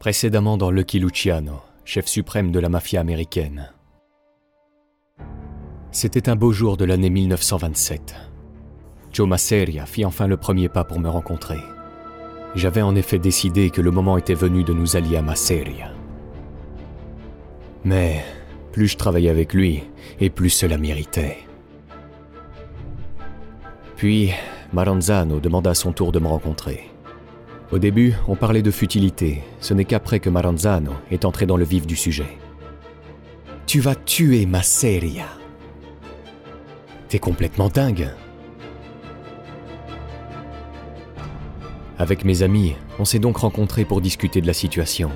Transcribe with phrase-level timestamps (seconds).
[0.00, 3.70] Précédemment dans Lucky Luciano, chef suprême de la mafia américaine.
[5.92, 8.14] C'était un beau jour de l'année 1927.
[9.12, 11.58] Joe Masseria fit enfin le premier pas pour me rencontrer.
[12.54, 15.92] J'avais en effet décidé que le moment était venu de nous allier à Masseria.
[17.84, 18.24] Mais
[18.72, 19.82] plus je travaillais avec lui,
[20.18, 21.36] et plus cela m'irritait.
[23.96, 24.30] Puis,
[24.72, 26.89] Maranzano demanda à son tour de me rencontrer.
[27.72, 29.42] Au début, on parlait de futilité.
[29.60, 32.36] Ce n'est qu'après que Maranzano est entré dans le vif du sujet.
[33.66, 35.26] Tu vas tuer Masseria.
[37.08, 38.08] T'es complètement dingue.
[41.96, 45.12] Avec mes amis, on s'est donc rencontrés pour discuter de la situation.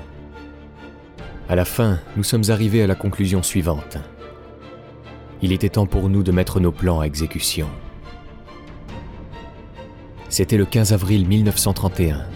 [1.49, 3.97] À la fin, nous sommes arrivés à la conclusion suivante.
[5.41, 7.67] Il était temps pour nous de mettre nos plans à exécution.
[10.29, 12.34] C'était le 15 avril 1931.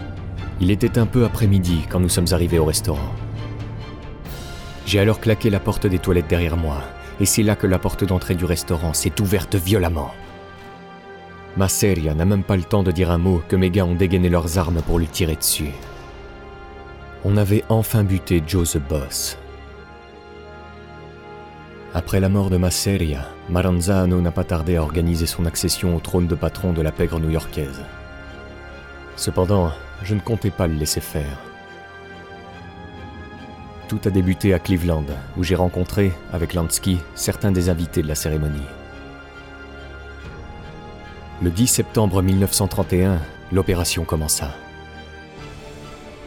[0.62, 3.14] Il était un peu après-midi quand nous sommes arrivés au restaurant.
[4.86, 6.82] J'ai alors claqué la porte des toilettes derrière moi,
[7.22, 10.12] et c'est là que la porte d'entrée du restaurant s'est ouverte violemment.
[11.56, 14.30] Masseria n'a même pas le temps de dire un mot que mes gars ont dégainé
[14.30, 15.72] leurs armes pour lui tirer dessus.
[17.24, 19.38] On avait enfin buté Joe the Boss.
[21.94, 26.28] Après la mort de Masseria, Maranzano n'a pas tardé à organiser son accession au trône
[26.28, 27.84] de patron de la pègre new-yorkaise.
[29.16, 29.72] Cependant,
[30.04, 31.40] je ne comptais pas le laisser faire.
[33.88, 35.06] Tout a débuté à Cleveland,
[35.36, 38.60] où j'ai rencontré, avec Lansky, certains des invités de la cérémonie.
[41.42, 43.20] Le 10 septembre 1931,
[43.52, 44.52] l'opération commença.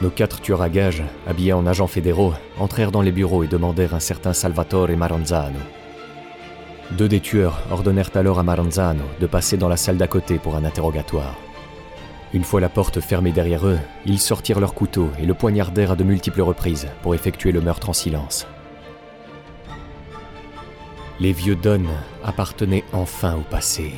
[0.00, 3.94] Nos quatre tueurs à gages, habillés en agents fédéraux, entrèrent dans les bureaux et demandèrent
[3.94, 5.60] un certain Salvatore Maranzano.
[6.92, 10.56] Deux des tueurs ordonnèrent alors à Maranzano de passer dans la salle d'à côté pour
[10.56, 11.36] un interrogatoire.
[12.34, 15.97] Une fois la porte fermée derrière eux, ils sortirent leur couteau et le poignardèrent à
[15.97, 18.47] de multiples reprises pour effectuer le meurtre en silence.
[21.20, 21.84] Les vieux Don
[22.24, 23.92] appartenaient enfin au passé.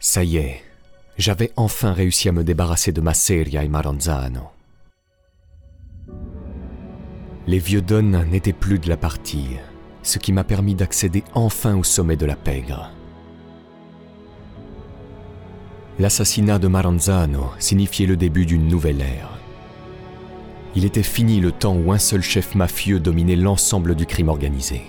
[0.00, 0.62] Ça y est,
[1.18, 4.50] j'avais enfin réussi à me débarrasser de Masseria et Maranzano.
[7.46, 9.56] Les vieux Don n'étaient plus de la partie,
[10.02, 12.90] ce qui m'a permis d'accéder enfin au sommet de la pègre.
[15.98, 19.38] L'assassinat de Maranzano signifiait le début d'une nouvelle ère.
[20.74, 24.82] Il était fini le temps où un seul chef mafieux dominait l'ensemble du crime organisé.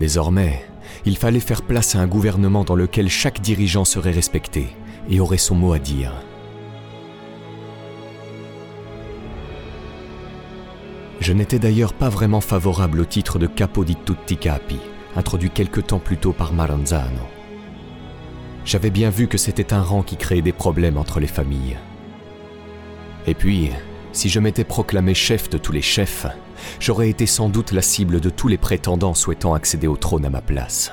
[0.00, 0.64] Désormais,
[1.08, 4.68] il fallait faire place à un gouvernement dans lequel chaque dirigeant serait respecté
[5.08, 6.12] et aurait son mot à dire.
[11.20, 14.78] Je n'étais d'ailleurs pas vraiment favorable au titre de capo di tutti capi,
[15.16, 17.26] introduit quelque temps plus tôt par Maranzano.
[18.66, 21.78] J'avais bien vu que c'était un rang qui créait des problèmes entre les familles.
[23.26, 23.70] Et puis,
[24.12, 26.26] si je m'étais proclamé chef de tous les chefs,
[26.80, 30.30] j'aurais été sans doute la cible de tous les prétendants souhaitant accéder au trône à
[30.30, 30.92] ma place.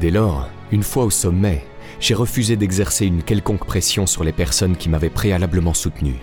[0.00, 1.64] Dès lors, une fois au sommet,
[2.00, 6.16] j'ai refusé d'exercer une quelconque pression sur les personnes qui m'avaient préalablement soutenu.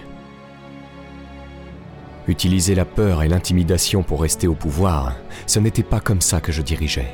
[2.28, 5.16] Utiliser la peur et l'intimidation pour rester au pouvoir,
[5.48, 7.12] ce n'était pas comme ça que je dirigeais.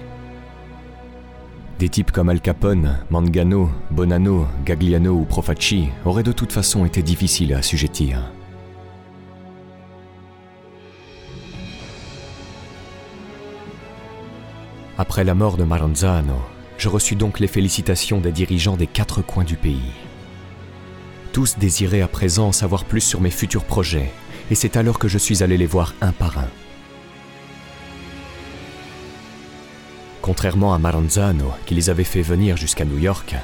[1.79, 7.01] Des types comme Al Capone, Mangano, Bonanno, Gagliano ou Profacci auraient de toute façon été
[7.01, 8.33] difficiles à assujettir.
[14.97, 16.41] Après la mort de Maranzano,
[16.77, 19.93] je reçus donc les félicitations des dirigeants des quatre coins du pays.
[21.31, 24.11] Tous désiraient à présent en savoir plus sur mes futurs projets,
[24.51, 26.49] et c'est alors que je suis allé les voir un par un.
[30.29, 33.35] Contrairement à Maranzano, qui les avait fait venir jusqu'à New York,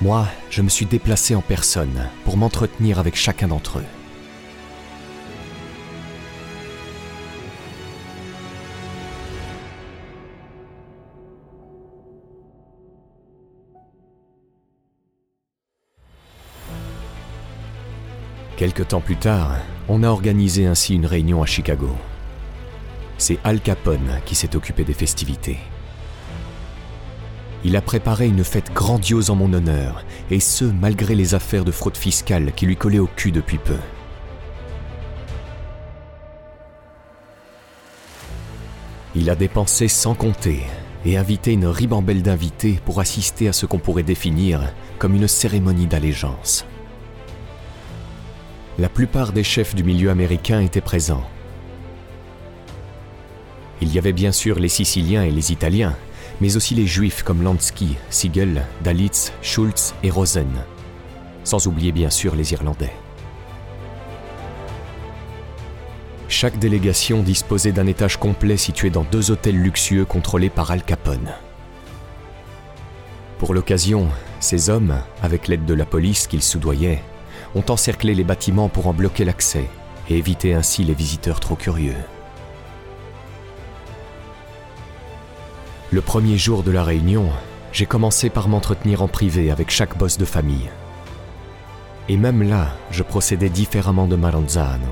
[0.00, 3.84] moi, je me suis déplacé en personne pour m'entretenir avec chacun d'entre eux.
[18.56, 19.58] Quelque temps plus tard,
[19.90, 21.90] on a organisé ainsi une réunion à Chicago.
[23.18, 25.58] C'est Al Capone qui s'est occupé des festivités.
[27.64, 31.72] Il a préparé une fête grandiose en mon honneur, et ce malgré les affaires de
[31.72, 33.76] fraude fiscale qui lui collaient au cul depuis peu.
[39.14, 40.62] Il a dépensé sans compter,
[41.04, 45.86] et invité une ribambelle d'invités pour assister à ce qu'on pourrait définir comme une cérémonie
[45.86, 46.64] d'allégeance.
[48.78, 51.24] La plupart des chefs du milieu américain étaient présents.
[53.82, 55.96] Il y avait bien sûr les Siciliens et les Italiens,
[56.40, 60.50] mais aussi les Juifs comme Lansky, Siegel, Dalitz, Schulz et Rosen,
[61.44, 62.92] sans oublier bien sûr les Irlandais.
[66.28, 71.32] Chaque délégation disposait d'un étage complet situé dans deux hôtels luxueux contrôlés par Al Capone.
[73.38, 74.08] Pour l'occasion,
[74.38, 77.02] ces hommes, avec l'aide de la police qu'ils soudoyaient,
[77.54, 79.64] ont encerclé les bâtiments pour en bloquer l'accès
[80.08, 81.96] et éviter ainsi les visiteurs trop curieux.
[85.92, 87.30] Le premier jour de la réunion,
[87.72, 90.70] j'ai commencé par m'entretenir en privé avec chaque boss de famille.
[92.08, 94.86] Et même là, je procédais différemment de Maranzano.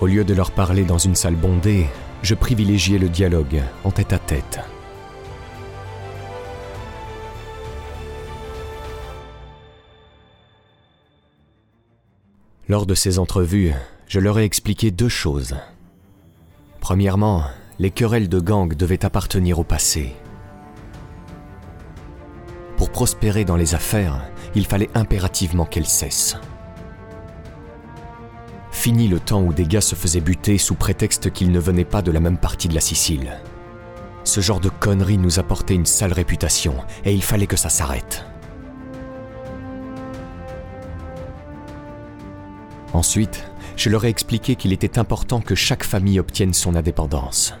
[0.00, 1.88] Au lieu de leur parler dans une salle bondée,
[2.22, 4.60] je privilégiais le dialogue en tête à tête.
[12.68, 13.72] Lors de ces entrevues,
[14.06, 15.56] je leur ai expliqué deux choses.
[16.78, 17.42] Premièrement,
[17.80, 20.16] les querelles de gang devaient appartenir au passé.
[22.76, 26.36] Pour prospérer dans les affaires, il fallait impérativement qu'elles cessent.
[28.72, 32.02] Fini le temps où des gars se faisaient buter sous prétexte qu'ils ne venaient pas
[32.02, 33.38] de la même partie de la Sicile.
[34.24, 36.74] Ce genre de conneries nous apportait une sale réputation
[37.04, 38.24] et il fallait que ça s'arrête.
[42.92, 43.44] Ensuite,
[43.76, 47.54] je leur ai expliqué qu'il était important que chaque famille obtienne son indépendance.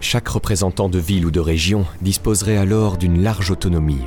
[0.00, 4.06] Chaque représentant de ville ou de région disposerait alors d'une large autonomie.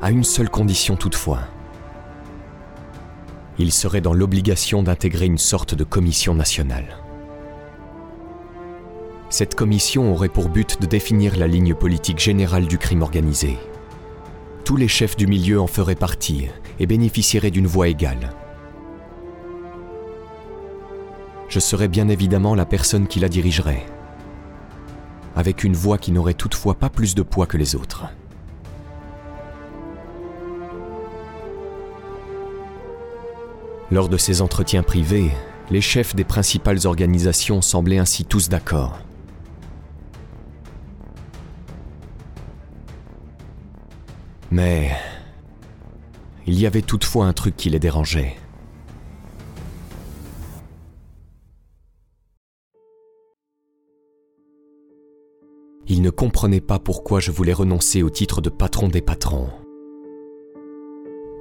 [0.00, 1.40] À une seule condition toutefois.
[3.58, 6.98] Il serait dans l'obligation d'intégrer une sorte de commission nationale.
[9.30, 13.58] Cette commission aurait pour but de définir la ligne politique générale du crime organisé
[14.68, 16.44] tous les chefs du milieu en feraient partie
[16.78, 18.34] et bénéficieraient d'une voix égale.
[21.58, 23.84] Je serais bien évidemment la personne qui la dirigerait,
[25.34, 28.04] avec une voix qui n'aurait toutefois pas plus de poids que les autres.
[33.90, 35.32] Lors de ces entretiens privés,
[35.68, 39.00] les chefs des principales organisations semblaient ainsi tous d'accord.
[44.52, 44.92] Mais
[46.46, 48.36] il y avait toutefois un truc qui les dérangeait.
[56.00, 59.48] Ne comprenaient pas pourquoi je voulais renoncer au titre de patron des patrons.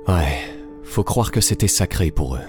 [0.08, 0.40] Ouais,
[0.82, 2.48] faut croire que c'était sacré pour eux.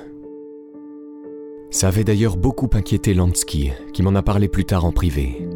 [1.71, 5.47] Ça avait d'ailleurs beaucoup inquiété Lansky, qui m'en a parlé plus tard en privé.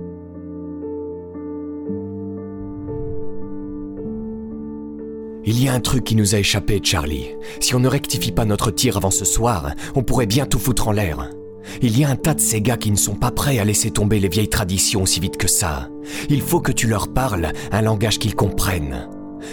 [5.44, 7.30] Il y a un truc qui nous a échappé, Charlie.
[7.60, 10.88] Si on ne rectifie pas notre tir avant ce soir, on pourrait bien tout foutre
[10.88, 11.30] en l'air.
[11.80, 13.90] Il y a un tas de ces gars qui ne sont pas prêts à laisser
[13.90, 15.88] tomber les vieilles traditions aussi vite que ça.
[16.28, 19.08] Il faut que tu leur parles un langage qu'ils comprennent.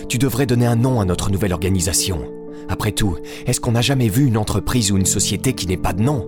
[0.08, 2.20] Tu devrais donner un nom à notre nouvelle organisation.
[2.68, 3.18] Après tout,
[3.48, 6.28] est-ce qu'on n'a jamais vu une entreprise ou une société qui n'ait pas de nom?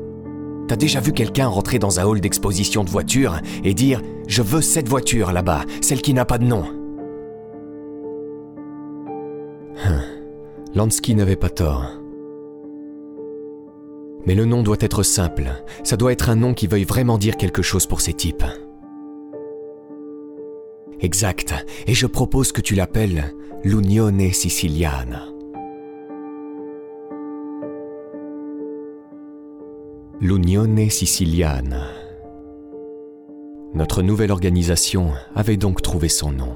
[0.68, 4.62] T'as déjà vu quelqu'un rentrer dans un hall d'exposition de voitures et dire⁇ Je veux
[4.62, 6.64] cette voiture là-bas, celle qui n'a pas de nom⁇
[10.74, 12.01] Lansky n'avait pas tort.
[14.26, 15.50] Mais le nom doit être simple.
[15.84, 18.44] Ça doit être un nom qui veuille vraiment dire quelque chose pour ces types.
[21.00, 21.54] Exact.
[21.88, 25.26] Et je propose que tu l'appelles l'Unione Siciliana.
[30.20, 31.88] L'Unione Siciliana.
[33.74, 36.56] Notre nouvelle organisation avait donc trouvé son nom.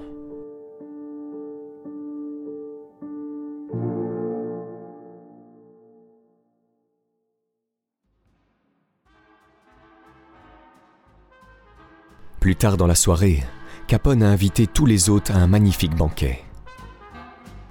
[12.45, 13.43] Plus tard dans la soirée,
[13.87, 16.43] Capone a invité tous les hôtes à un magnifique banquet.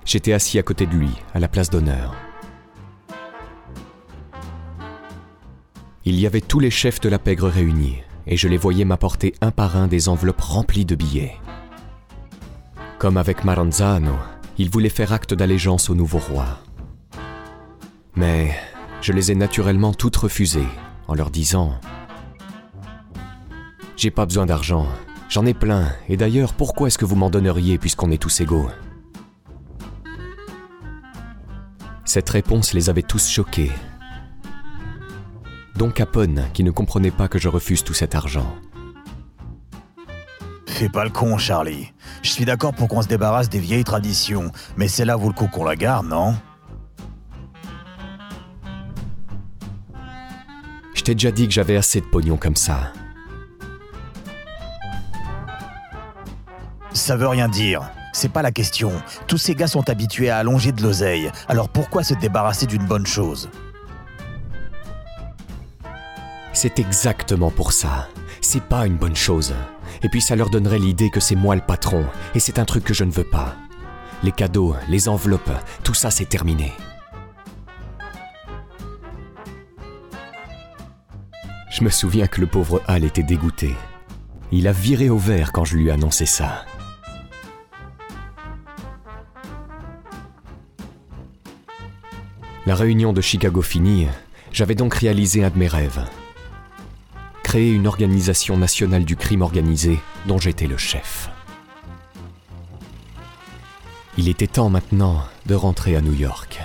[0.04, 2.12] J'étais assis à côté de lui, à la place d'honneur.
[6.04, 9.32] Il y avait tous les chefs de la pègre réunis, et je les voyais m'apporter
[9.40, 11.36] un par un des enveloppes remplies de billets.
[12.98, 14.16] Comme avec Maranzano,
[14.58, 16.46] il voulait faire acte d'allégeance au nouveau roi.
[18.16, 18.50] Mais
[19.02, 20.66] je les ai naturellement toutes refusées,
[21.06, 21.78] en leur disant
[23.96, 24.86] j'ai pas besoin d'argent.
[25.28, 25.88] J'en ai plein.
[26.08, 28.68] Et d'ailleurs, pourquoi est-ce que vous m'en donneriez puisqu'on est tous égaux?
[32.04, 33.72] Cette réponse les avait tous choqués.
[35.76, 38.54] dont Capone qui ne comprenait pas que je refuse tout cet argent.
[40.66, 41.92] Fais pas le con, Charlie.
[42.22, 45.34] Je suis d'accord pour qu'on se débarrasse des vieilles traditions, mais c'est là vous le
[45.34, 46.36] coup qu'on la garde, non?
[50.94, 52.92] Je t'ai déjà dit que j'avais assez de pognon comme ça.
[56.94, 57.90] Ça veut rien dire.
[58.12, 58.92] C'est pas la question.
[59.26, 61.30] Tous ces gars sont habitués à allonger de l'oseille.
[61.48, 63.50] Alors pourquoi se débarrasser d'une bonne chose?
[66.52, 68.08] C'est exactement pour ça.
[68.40, 69.54] C'est pas une bonne chose.
[70.02, 72.04] Et puis ça leur donnerait l'idée que c'est moi le patron,
[72.36, 73.56] et c'est un truc que je ne veux pas.
[74.22, 75.50] Les cadeaux, les enveloppes,
[75.82, 76.72] tout ça c'est terminé.
[81.70, 83.74] Je me souviens que le pauvre Hal était dégoûté.
[84.52, 86.64] Il a viré au vert quand je lui ai annoncé ça.
[92.66, 94.06] La réunion de Chicago finie,
[94.50, 96.02] j'avais donc réalisé un de mes rêves.
[97.42, 101.28] Créer une organisation nationale du crime organisé dont j'étais le chef.
[104.16, 106.58] Il était temps maintenant de rentrer à New York.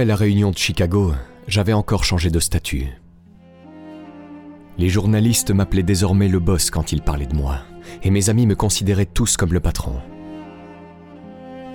[0.00, 1.12] Après la réunion de Chicago,
[1.46, 2.86] j'avais encore changé de statut.
[4.78, 7.58] Les journalistes m'appelaient désormais le boss quand ils parlaient de moi,
[8.02, 10.00] et mes amis me considéraient tous comme le patron.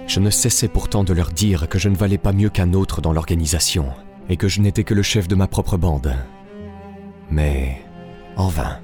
[0.08, 3.00] Je ne cessais pourtant de leur dire que je ne valais pas mieux qu'un autre
[3.00, 3.92] dans l'organisation,
[4.28, 6.16] et que je n'étais que le chef de ma propre bande.
[7.30, 7.80] Mais
[8.38, 8.80] en vain.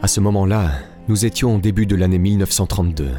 [0.00, 0.70] À ce moment-là,
[1.06, 3.10] nous étions au début de l'année 1932.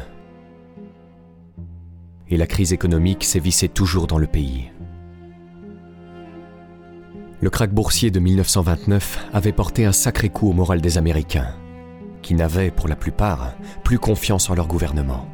[2.34, 4.72] Et la crise économique sévissait toujours dans le pays.
[7.40, 11.54] Le krach boursier de 1929 avait porté un sacré coup au moral des Américains,
[12.22, 15.28] qui n'avaient, pour la plupart, plus confiance en leur gouvernement.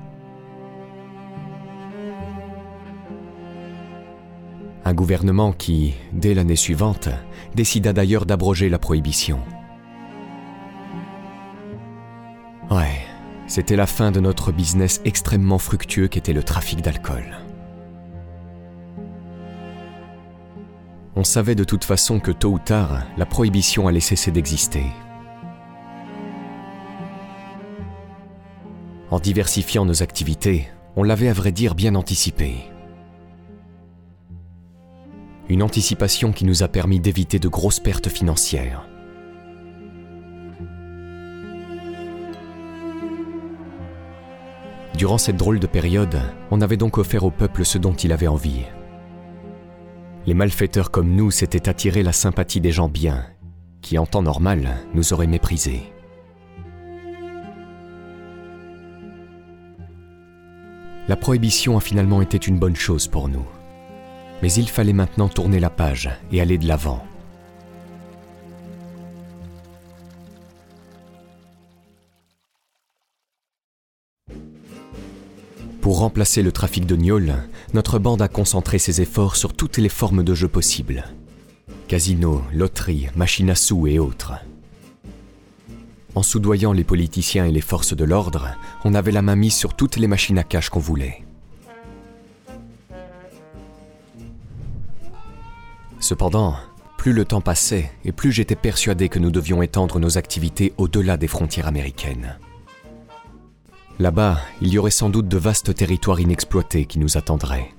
[4.84, 7.08] Un gouvernement qui, dès l'année suivante,
[7.54, 9.40] décida d'ailleurs d'abroger la prohibition.
[12.70, 13.06] Ouais,
[13.50, 17.36] c'était la fin de notre business extrêmement fructueux qu'était le trafic d'alcool.
[21.16, 24.86] On savait de toute façon que tôt ou tard, la prohibition allait cesser d'exister.
[29.10, 32.54] En diversifiant nos activités, on l'avait à vrai dire bien anticipé.
[35.48, 38.86] Une anticipation qui nous a permis d'éviter de grosses pertes financières.
[45.00, 48.26] Durant cette drôle de période, on avait donc offert au peuple ce dont il avait
[48.26, 48.66] envie.
[50.26, 53.24] Les malfaiteurs comme nous s'étaient attirés la sympathie des gens bien,
[53.80, 55.90] qui en temps normal nous auraient méprisés.
[61.08, 63.46] La prohibition a finalement été une bonne chose pour nous.
[64.42, 67.02] Mais il fallait maintenant tourner la page et aller de l'avant.
[75.90, 77.34] Pour remplacer le trafic de gnôle,
[77.74, 81.02] notre bande a concentré ses efforts sur toutes les formes de jeux possibles.
[81.88, 84.34] Casinos, loteries, machines à sous et autres.
[86.14, 89.74] En soudoyant les politiciens et les forces de l'ordre, on avait la main mise sur
[89.74, 91.24] toutes les machines à cash qu'on voulait.
[95.98, 96.54] Cependant,
[96.98, 101.16] plus le temps passait et plus j'étais persuadé que nous devions étendre nos activités au-delà
[101.16, 102.38] des frontières américaines.
[104.00, 107.70] Là-bas, il y aurait sans doute de vastes territoires inexploités qui nous attendraient.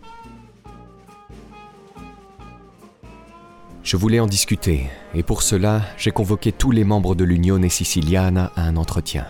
[3.82, 4.86] Je voulais en discuter,
[5.16, 9.26] et pour cela, j'ai convoqué tous les membres de l'Unione Siciliana à un entretien.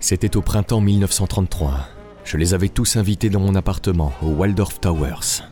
[0.00, 1.88] C'était au printemps 1933.
[2.24, 5.44] Je les avais tous invités dans mon appartement, au Waldorf Towers.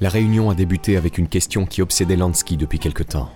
[0.00, 3.30] La réunion a débuté avec une question qui obsédait Lansky depuis quelque temps.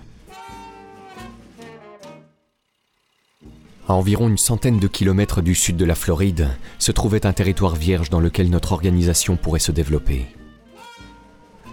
[3.87, 7.75] À environ une centaine de kilomètres du sud de la Floride se trouvait un territoire
[7.75, 10.25] vierge dans lequel notre organisation pourrait se développer.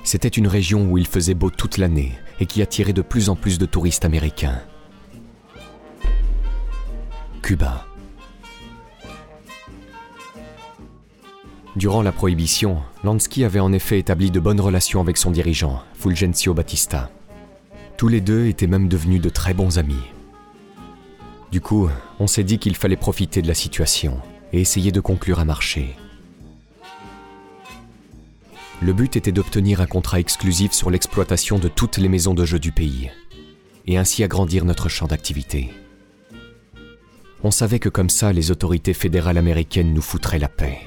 [0.04, 3.34] C'était une région où il faisait beau toute l'année et qui attirait de plus en
[3.34, 4.60] plus de touristes américains.
[7.42, 7.84] Cuba.
[11.74, 16.54] Durant la prohibition, Lansky avait en effet établi de bonnes relations avec son dirigeant, Fulgencio
[16.54, 17.10] Batista.
[17.96, 20.04] Tous les deux étaient même devenus de très bons amis.
[21.54, 24.20] Du coup, on s'est dit qu'il fallait profiter de la situation
[24.52, 25.94] et essayer de conclure un marché.
[28.82, 32.58] Le but était d'obtenir un contrat exclusif sur l'exploitation de toutes les maisons de jeux
[32.58, 33.12] du pays,
[33.86, 35.70] et ainsi agrandir notre champ d'activité.
[37.44, 40.80] On savait que comme ça, les autorités fédérales américaines nous foutraient la paix.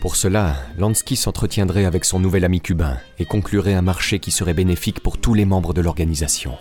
[0.00, 4.54] Pour cela, Lansky s'entretiendrait avec son nouvel ami cubain et conclurait un marché qui serait
[4.54, 6.56] bénéfique pour tous les membres de l'organisation.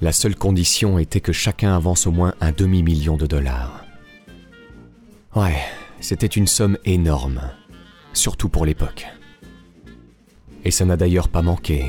[0.00, 3.84] La seule condition était que chacun avance au moins un demi-million de dollars.
[5.36, 5.56] Ouais,
[6.00, 7.40] c'était une somme énorme,
[8.12, 9.06] surtout pour l'époque.
[10.64, 11.84] Et ça n'a d'ailleurs pas manqué.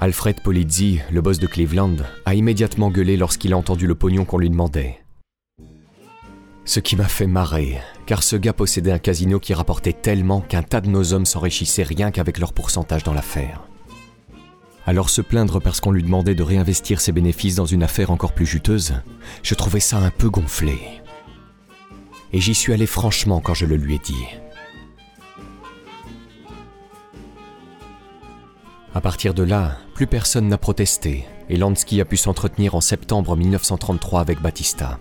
[0.00, 4.38] Alfred Polizzi, le boss de Cleveland, a immédiatement gueulé lorsqu'il a entendu le pognon qu'on
[4.38, 5.00] lui demandait.
[6.68, 10.62] Ce qui m'a fait marrer, car ce gars possédait un casino qui rapportait tellement qu'un
[10.62, 13.62] tas de nos hommes s'enrichissaient rien qu'avec leur pourcentage dans l'affaire.
[14.84, 18.34] Alors se plaindre parce qu'on lui demandait de réinvestir ses bénéfices dans une affaire encore
[18.34, 18.96] plus juteuse,
[19.42, 20.78] je trouvais ça un peu gonflé.
[22.34, 24.26] Et j'y suis allé franchement quand je le lui ai dit.
[28.94, 33.38] À partir de là, plus personne n'a protesté et Lansky a pu s'entretenir en septembre
[33.38, 34.98] 1933 avec Batista.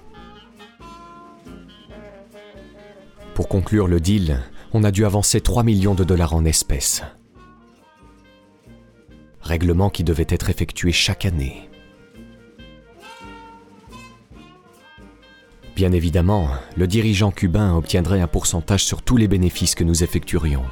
[3.37, 4.41] Pour conclure le deal,
[4.73, 7.03] on a dû avancer 3 millions de dollars en espèces
[9.41, 11.69] règlement qui devait être effectué chaque année.
[15.75, 20.65] Bien évidemment, le dirigeant cubain obtiendrait un pourcentage sur tous les bénéfices que nous effectuerions.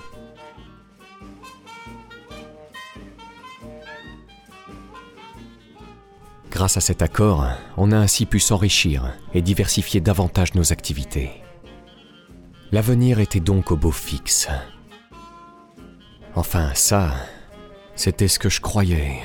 [6.50, 7.45] Grâce à cet accord,
[7.77, 11.44] on a ainsi pu s'enrichir et diversifier davantage nos activités.
[12.72, 14.48] L'avenir était donc au beau fixe.
[16.36, 17.13] Enfin, ça,
[17.95, 19.22] c'était ce que je croyais.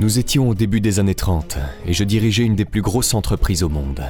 [0.00, 3.62] Nous étions au début des années 30 et je dirigeais une des plus grosses entreprises
[3.62, 4.04] au monde.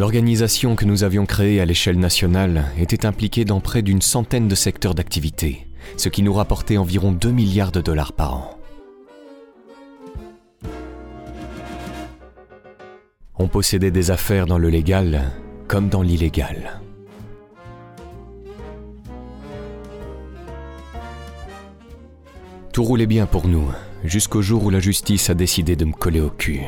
[0.00, 4.56] L'organisation que nous avions créée à l'échelle nationale était impliquée dans près d'une centaine de
[4.56, 8.58] secteurs d'activité, ce qui nous rapportait environ 2 milliards de dollars par an.
[13.38, 15.30] On possédait des affaires dans le légal
[15.68, 16.80] comme dans l'illégal.
[22.74, 23.70] Tout roulait bien pour nous,
[24.02, 26.60] jusqu'au jour où la justice a décidé de me coller au cul.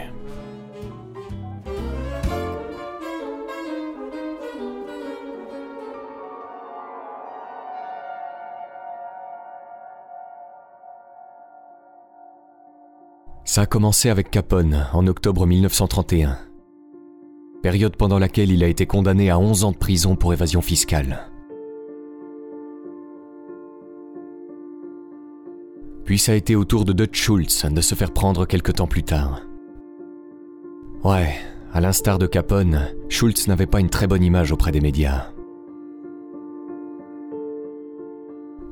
[13.45, 16.38] Ça a commencé avec Capone en octobre 1931,
[17.64, 21.27] période pendant laquelle il a été condamné à 11 ans de prison pour évasion fiscale.
[26.07, 28.87] Puis ça a été au tour de Dutch Schultz de se faire prendre quelque temps
[28.87, 29.42] plus tard.
[31.03, 31.35] Ouais,
[31.73, 35.33] à l'instar de Capone, Schultz n'avait pas une très bonne image auprès des médias.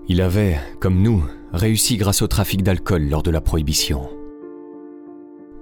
[0.06, 4.08] Il avait, comme nous, réussi grâce au trafic d'alcool lors de la prohibition.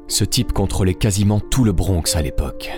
[0.08, 2.70] Ce type contrôlait quasiment tout le Bronx à l'époque.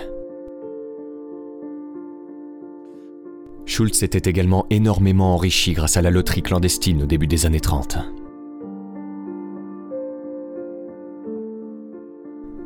[3.65, 7.97] Schultz s'était également énormément enrichi grâce à la loterie clandestine au début des années 30.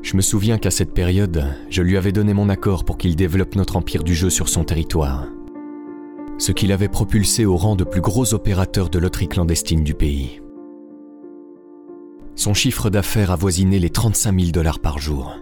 [0.10, 3.56] Je me souviens qu'à cette période, je lui avais donné mon accord pour qu'il développe
[3.56, 5.28] notre empire du jeu sur son territoire,
[6.40, 10.42] ce qui l'avait propulsé au rang de plus gros opérateur de loterie clandestine du pays.
[12.34, 15.36] Son chiffre d'affaires avoisinait les 35 000 dollars par jour.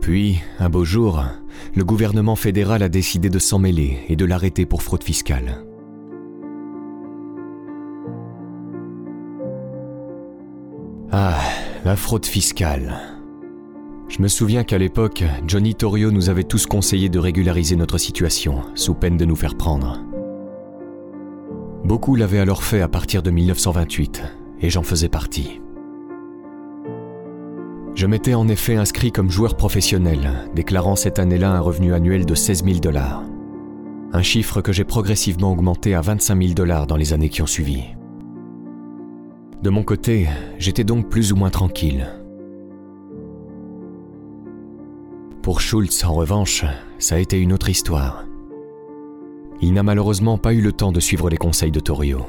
[0.00, 1.22] Puis, un beau jour,
[1.76, 5.64] le gouvernement fédéral a décidé de s'en mêler et de l'arrêter pour fraude fiscale.
[11.12, 11.40] Ah,
[11.84, 12.94] la fraude fiscale.
[14.08, 18.62] Je me souviens qu'à l'époque, Johnny Torrio nous avait tous conseillé de régulariser notre situation,
[18.76, 20.00] sous peine de nous faire prendre.
[21.84, 24.22] Beaucoup l'avaient alors fait à partir de 1928,
[24.60, 25.60] et j'en faisais partie.
[27.96, 32.36] Je m'étais en effet inscrit comme joueur professionnel, déclarant cette année-là un revenu annuel de
[32.36, 33.24] 16 000 dollars.
[34.12, 37.46] Un chiffre que j'ai progressivement augmenté à 25 000 dollars dans les années qui ont
[37.46, 37.82] suivi.
[39.62, 40.26] De mon côté,
[40.58, 42.08] j'étais donc plus ou moins tranquille.
[45.42, 46.64] Pour Schultz, en revanche,
[46.98, 48.24] ça a été une autre histoire.
[49.60, 52.24] Il n'a malheureusement pas eu le temps de suivre les conseils de Torio.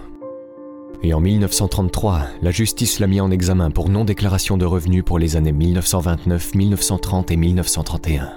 [1.03, 5.37] Et en 1933, la justice l'a mis en examen pour non-déclaration de revenus pour les
[5.37, 8.29] années 1929, 1930 et 1931.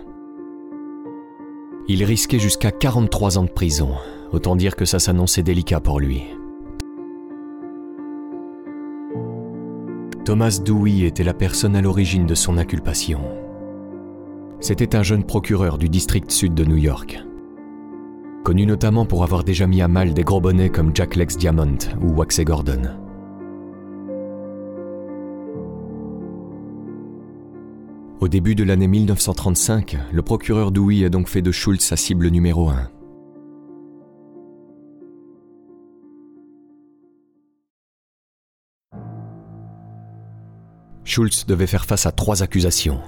[1.89, 3.91] Il risquait jusqu'à 43 ans de prison,
[4.33, 6.23] autant dire que ça s'annonçait délicat pour lui.
[10.25, 13.21] Thomas Dewey était la personne à l'origine de son inculpation.
[14.59, 17.23] C'était un jeune procureur du district sud de New York.
[18.43, 21.77] Connu notamment pour avoir déjà mis à mal des gros bonnets comme Jack Lex Diamond
[22.01, 22.85] ou Waxy Gordon.
[28.21, 32.29] Au début de l'année 1935, le procureur Dewey a donc fait de Schultz sa cible
[32.29, 32.94] numéro 1.
[41.05, 43.01] Schulz devait faire face à trois accusations.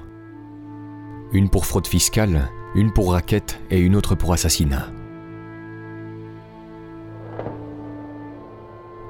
[1.33, 4.93] Une pour fraude fiscale, une pour raquette et une autre pour assassinat.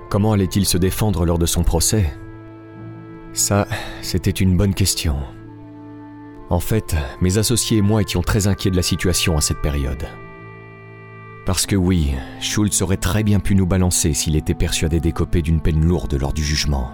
[0.09, 2.13] Comment allait-il se défendre lors de son procès?
[3.33, 3.67] Ça,
[4.03, 5.17] c'était une bonne question.
[6.49, 10.07] En fait, mes associés et moi étions très inquiets de la situation à cette période.
[11.45, 15.61] Parce que oui, Schultz aurait très bien pu nous balancer s'il était persuadé d'écoper d'une
[15.61, 16.93] peine lourde lors du jugement.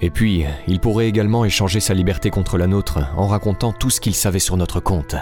[0.00, 4.00] Et puis, il pourrait également échanger sa liberté contre la nôtre en racontant tout ce
[4.00, 5.16] qu'il savait sur notre compte.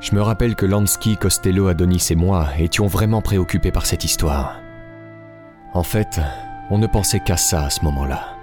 [0.00, 4.58] Je me rappelle que Lansky, Costello, Adonis et moi étions vraiment préoccupés par cette histoire.
[5.74, 6.20] En fait,
[6.70, 8.36] on ne pensait qu'à ça à ce moment-là.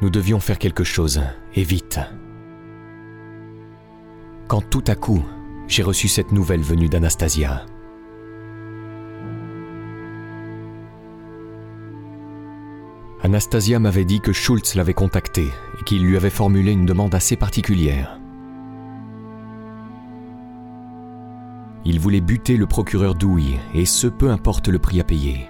[0.00, 1.22] Nous devions faire quelque chose,
[1.54, 1.98] et vite.
[4.48, 5.24] Quand tout à coup,
[5.66, 7.66] j'ai reçu cette nouvelle venue d'Anastasia.
[13.24, 15.44] Anastasia m'avait dit que Schultz l'avait contacté
[15.80, 18.18] et qu'il lui avait formulé une demande assez particulière.
[21.86, 25.48] Il voulait buter le procureur Dewey, et ce peu importe le prix à payer.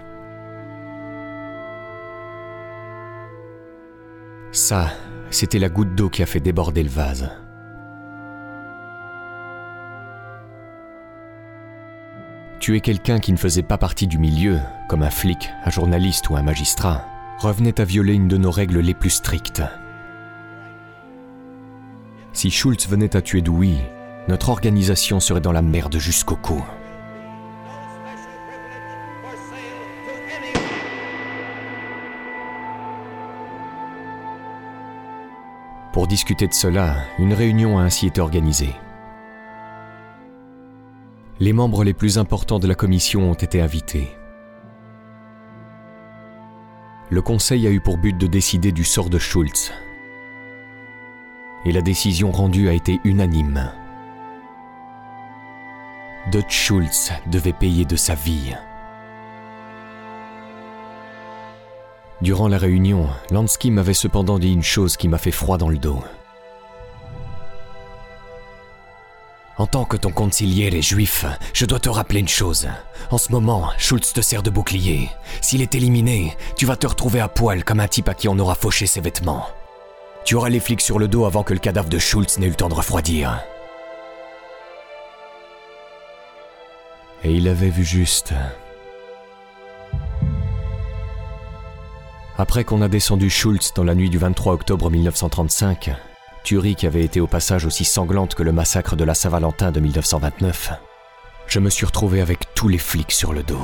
[4.53, 4.93] Ça,
[5.31, 7.29] c'était la goutte d'eau qui a fait déborder le vase.
[12.61, 16.37] Tuer quelqu'un qui ne faisait pas partie du milieu, comme un flic, un journaliste ou
[16.37, 17.05] un magistrat,
[17.39, 19.63] revenait à violer une de nos règles les plus strictes.
[22.33, 23.77] Si Schultz venait à tuer Dewey,
[24.29, 26.63] notre organisation serait dans la merde jusqu'au cou.
[35.93, 38.75] Pour discuter de cela, une réunion a ainsi été organisée.
[41.39, 44.09] Les membres les plus importants de la commission ont été invités.
[47.11, 49.73] Le conseil a eu pour but de décider du sort de Schultz.
[51.67, 53.71] Et la décision rendue a été unanime.
[56.33, 58.55] Dutch Schultz devait payer de sa vie.
[62.23, 65.77] Durant la réunion, Lansky m'avait cependant dit une chose qui m'a fait froid dans le
[65.77, 66.03] dos.
[69.57, 72.69] En tant que ton concilier est juif, je dois te rappeler une chose.
[73.13, 75.11] En ce moment, Schultz te sert de bouclier.
[75.41, 78.39] S'il est éliminé, tu vas te retrouver à poil comme un type à qui on
[78.41, 79.47] aura fauché ses vêtements.
[80.25, 82.51] Tu auras les flics sur le dos avant que le cadavre de Schultz n'ait eu
[82.51, 83.41] le temps de refroidir.
[87.23, 88.35] Et il avait vu juste.
[92.37, 95.93] Après qu'on a descendu Schultz dans la nuit du 23 octobre 1935,
[96.45, 100.73] qui avait été au passage aussi sanglante que le massacre de la Saint-Valentin de 1929,
[101.47, 103.63] je me suis retrouvé avec tous les flics sur le dos.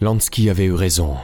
[0.00, 1.16] Lansky avait eu raison.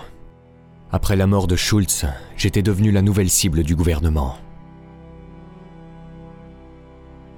[0.91, 4.37] Après la mort de Schultz, j'étais devenu la nouvelle cible du gouvernement.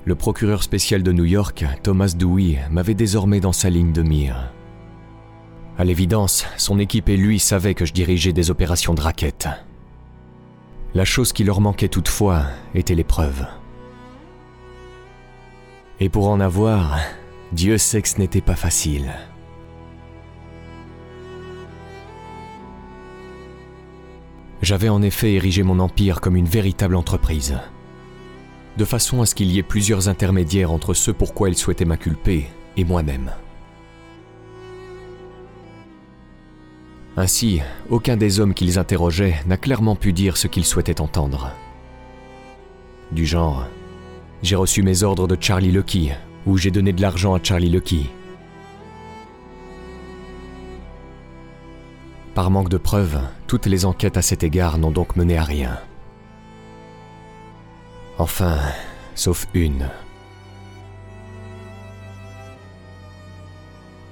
[0.09, 4.55] Le procureur spécial de New York, Thomas Dewey, m'avait désormais dans sa ligne de mire.
[5.77, 9.51] À l'évidence, son équipe et lui savaient que je dirigeais des opérations de raquettes.
[10.95, 12.45] La chose qui leur manquait toutefois
[12.75, 13.47] était les preuves.
[16.01, 16.99] Et pour en avoir,
[17.53, 19.13] Dieu sait que ce n'était pas facile.
[24.63, 27.59] J'avais en effet érigé mon empire comme une véritable entreprise,
[28.79, 32.47] de façon à ce qu'il y ait plusieurs intermédiaires entre ceux pourquoi ils souhaitaient m'inculper
[32.77, 33.33] et moi-même.
[37.17, 37.61] Ainsi,
[37.91, 41.51] aucun des hommes qu'ils interrogeaient n'a clairement pu dire ce qu'ils souhaitaient entendre.
[43.11, 43.67] du genre
[44.45, 46.13] J'ai reçu mes ordres de Charlie Lucky
[46.47, 48.09] ou j'ai donné de l'argent à Charlie Lucky.
[52.37, 55.81] Par manque de preuves, toutes les enquêtes à cet égard n'ont donc mené à rien.
[58.19, 58.59] Enfin,
[59.15, 59.89] sauf une.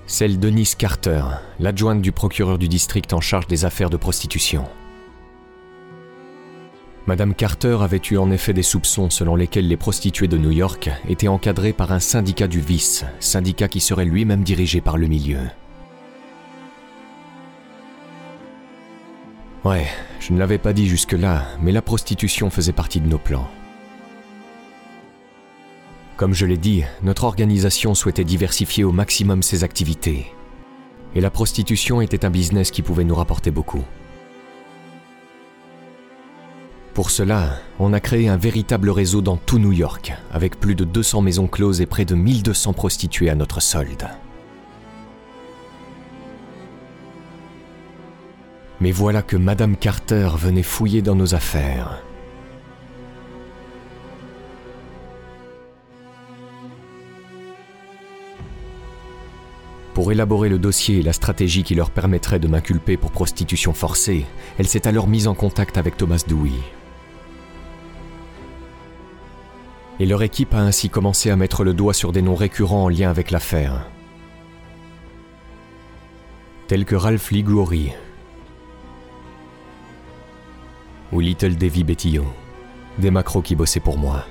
[0.07, 1.25] Celle Denise Carter,
[1.59, 4.65] l'adjointe du procureur du district en charge des affaires de prostitution.
[7.07, 10.89] Madame Carter avait eu en effet des soupçons selon lesquels les prostituées de New York
[11.09, 15.41] étaient encadrées par un syndicat du vice, syndicat qui serait lui-même dirigé par le milieu.
[19.65, 19.87] Ouais,
[20.21, 23.49] je ne l'avais pas dit jusque-là, mais la prostitution faisait partie de nos plans.
[26.17, 30.33] Comme je l'ai dit, notre organisation souhaitait diversifier au maximum ses activités.
[31.15, 33.85] Et la prostitution était un business qui pouvait nous rapporter beaucoup.
[36.95, 40.85] Pour cela, on a créé un véritable réseau dans tout New York, avec plus de
[40.85, 44.09] 200 maisons closes et près de 1200 prostituées à notre solde.
[48.81, 52.03] Mais voilà que Madame Carter venait fouiller dans nos affaires.
[59.97, 64.27] Pour élaborer le dossier et la stratégie qui leur permettrait de m'inculper pour prostitution forcée,
[64.59, 66.53] elle s'est alors mise en contact avec Thomas Dewey,
[69.99, 72.89] et leur équipe a ainsi commencé à mettre le doigt sur des noms récurrents en
[72.91, 73.89] lien avec l'affaire.
[76.69, 77.93] Tels que Ralph Liguori
[81.11, 82.27] ou Little Davy Bettillo,
[82.99, 84.27] des macros qui bossaient pour moi.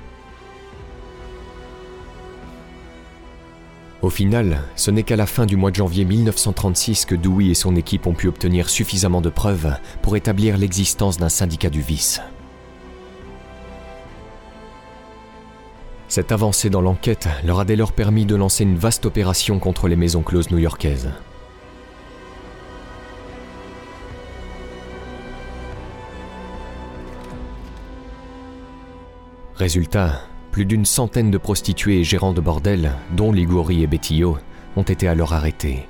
[4.06, 7.54] Au final, ce n'est qu'à la fin du mois de janvier 1936 que Dewey et
[7.56, 12.22] son équipe ont pu obtenir suffisamment de preuves pour établir l'existence d'un syndicat du vice.
[16.08, 19.88] Cette avancée dans l'enquête leur a dès lors permis de lancer une vaste opération contre
[19.88, 21.10] les maisons closes new-yorkaises.
[29.56, 30.22] Résultat,
[30.56, 34.38] plus d'une centaine de prostituées et gérants de bordel, dont Liguori et Bettillo,
[34.78, 35.86] ont été alors arrêtés.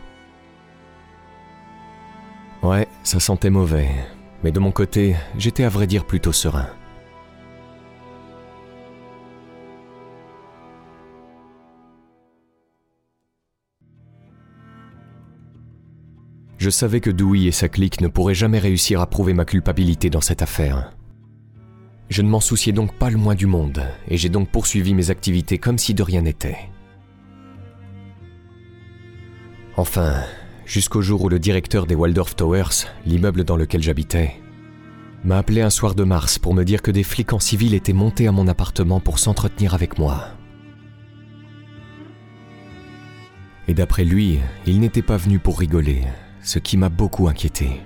[2.64, 3.92] Ouais, ça sentait mauvais,
[4.44, 6.66] mais de mon côté, j'étais à vrai dire plutôt serein.
[16.58, 20.10] Je savais que Dewey et sa clique ne pourraient jamais réussir à prouver ma culpabilité
[20.10, 20.92] dans cette affaire.
[22.10, 25.10] Je ne m'en souciais donc pas le moins du monde, et j'ai donc poursuivi mes
[25.10, 26.58] activités comme si de rien n'était.
[29.78, 30.24] Enfin,
[30.66, 34.36] jusqu'au jour où le directeur des Waldorf Towers, l'immeuble dans lequel j'habitais,
[35.24, 37.94] m'a appelé un soir de mars pour me dire que des flics en civil étaient
[37.94, 40.28] montés à mon appartement pour s'entretenir avec moi.
[43.68, 46.04] Et d'après lui, ils n'étaient pas venus pour rigoler,
[46.44, 47.82] ce qui m'a beaucoup inquiété.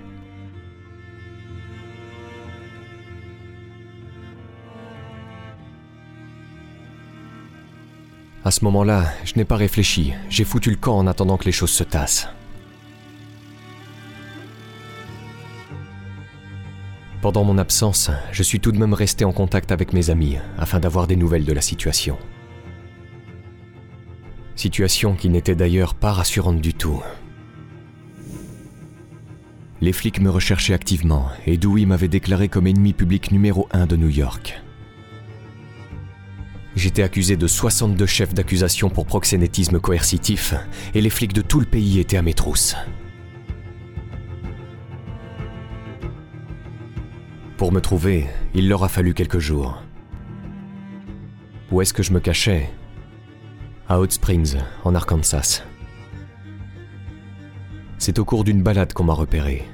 [8.42, 11.52] À ce moment-là, je n'ai pas réfléchi, j'ai foutu le camp en attendant que les
[11.52, 12.28] choses se tassent.
[17.20, 20.80] Pendant mon absence, je suis tout de même resté en contact avec mes amis afin
[20.80, 22.16] d'avoir des nouvelles de la situation.
[24.56, 27.02] Situation qui n'était d'ailleurs pas rassurante du tout.
[29.82, 33.96] Les flics me recherchaient activement et Dewey m'avait déclaré comme ennemi public numéro 1 de
[33.96, 34.62] New York.
[36.76, 40.54] J'étais accusé de 62 chefs d'accusation pour proxénétisme coercitif
[40.94, 42.76] et les flics de tout le pays étaient à mes trousses.
[47.56, 49.82] Pour me trouver, il leur a fallu quelques jours.
[51.70, 52.70] Où est-ce que je me cachais?
[53.88, 55.62] À Hot Springs, en Arkansas.
[57.98, 59.68] C'est au cours d'une balade qu'on m'a repéré.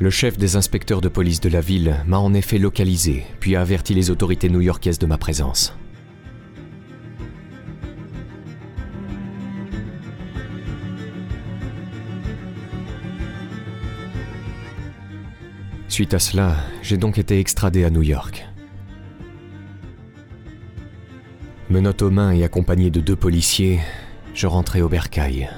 [0.00, 3.60] Le chef des inspecteurs de police de la ville m'a en effet localisé, puis a
[3.60, 5.72] averti les autorités new-yorkaises de ma présence.
[15.86, 18.44] Suite à cela, j'ai donc été extradé à New York.
[21.70, 23.78] Menottes aux mains et accompagné de deux policiers,
[24.34, 25.48] je rentrais au bercail.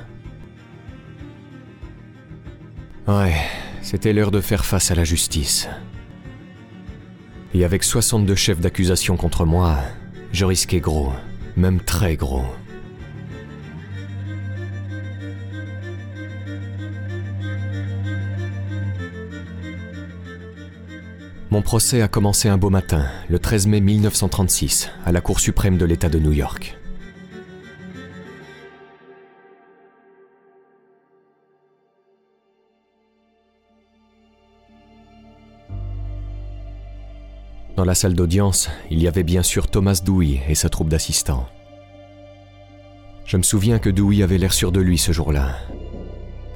[3.08, 3.34] Ouais,
[3.86, 5.68] c'était l'heure de faire face à la justice.
[7.54, 9.78] Et avec 62 chefs d'accusation contre moi,
[10.32, 11.12] je risquais gros,
[11.56, 12.42] même très gros.
[21.50, 25.78] Mon procès a commencé un beau matin, le 13 mai 1936, à la Cour suprême
[25.78, 26.75] de l'État de New York.
[37.76, 41.46] Dans la salle d'audience, il y avait bien sûr Thomas Dewey et sa troupe d'assistants.
[43.26, 45.58] Je me souviens que Dewey avait l'air sûr de lui ce jour-là.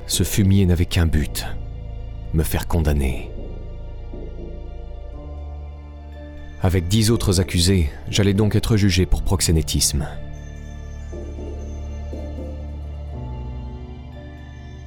[0.06, 1.44] Ce fumier n'avait qu'un but,
[2.32, 3.30] me faire condamner.
[6.62, 10.08] Avec dix autres accusés, j'allais donc être jugé pour proxénétisme.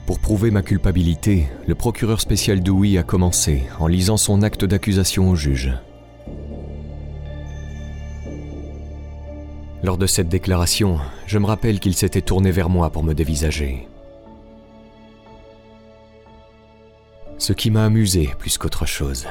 [0.07, 5.29] Pour prouver ma culpabilité, le procureur spécial Dewey a commencé en lisant son acte d'accusation
[5.29, 5.73] au juge.
[9.83, 13.85] Lors de cette déclaration, je me rappelle qu'il s'était tourné vers moi pour me dévisager.
[17.37, 19.27] Ce qui m'a amusé plus qu'autre chose.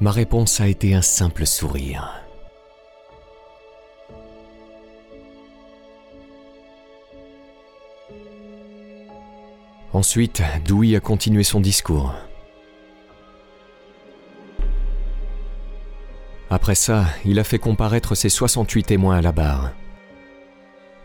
[0.00, 2.10] Ma réponse a été un simple sourire.
[9.92, 12.12] Ensuite, Dewey a continué son discours.
[16.48, 19.72] Après ça, il a fait comparaître ses 68 témoins à la barre.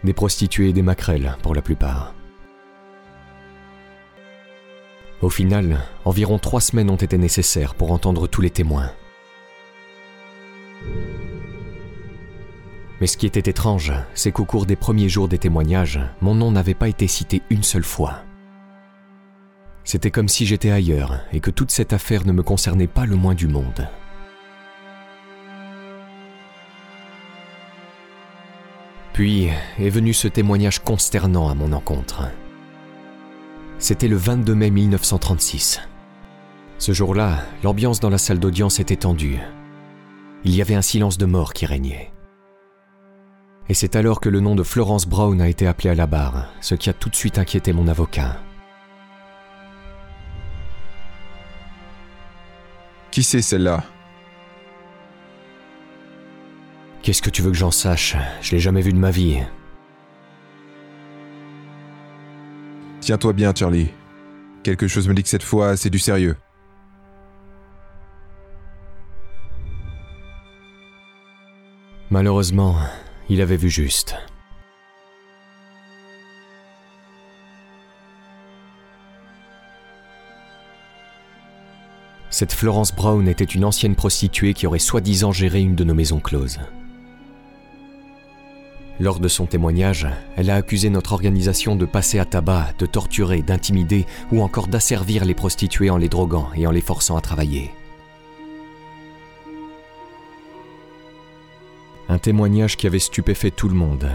[0.03, 2.13] Des prostituées et des maquerelles, pour la plupart.
[5.21, 8.91] Au final, environ trois semaines ont été nécessaires pour entendre tous les témoins.
[12.99, 16.51] Mais ce qui était étrange, c'est qu'au cours des premiers jours des témoignages, mon nom
[16.51, 18.23] n'avait pas été cité une seule fois.
[19.83, 23.15] C'était comme si j'étais ailleurs et que toute cette affaire ne me concernait pas le
[23.15, 23.89] moins du monde.
[29.13, 32.23] Puis est venu ce témoignage consternant à mon encontre.
[33.77, 35.81] C'était le 22 mai 1936.
[36.77, 39.39] Ce jour-là, l'ambiance dans la salle d'audience était tendue.
[40.43, 42.11] Il y avait un silence de mort qui régnait.
[43.69, 46.51] Et c'est alors que le nom de Florence Brown a été appelé à la barre,
[46.61, 48.37] ce qui a tout de suite inquiété mon avocat.
[53.11, 53.83] Qui c'est celle-là?
[57.03, 58.15] Qu'est-ce que tu veux que j'en sache?
[58.41, 59.39] Je l'ai jamais vu de ma vie.
[62.99, 63.89] Tiens-toi bien, Charlie.
[64.61, 66.37] Quelque chose me dit que cette fois, c'est du sérieux.
[72.11, 72.75] Malheureusement,
[73.29, 74.15] il avait vu juste.
[82.29, 86.19] Cette Florence Brown était une ancienne prostituée qui aurait soi-disant géré une de nos maisons
[86.19, 86.59] closes.
[89.01, 93.41] Lors de son témoignage, elle a accusé notre organisation de passer à tabac, de torturer,
[93.41, 97.71] d'intimider ou encore d'asservir les prostituées en les droguant et en les forçant à travailler.
[102.09, 104.07] Un témoignage qui avait stupéfait tout le monde,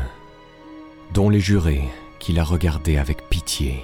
[1.12, 1.82] dont les jurés
[2.20, 3.82] qui la regardaient avec pitié.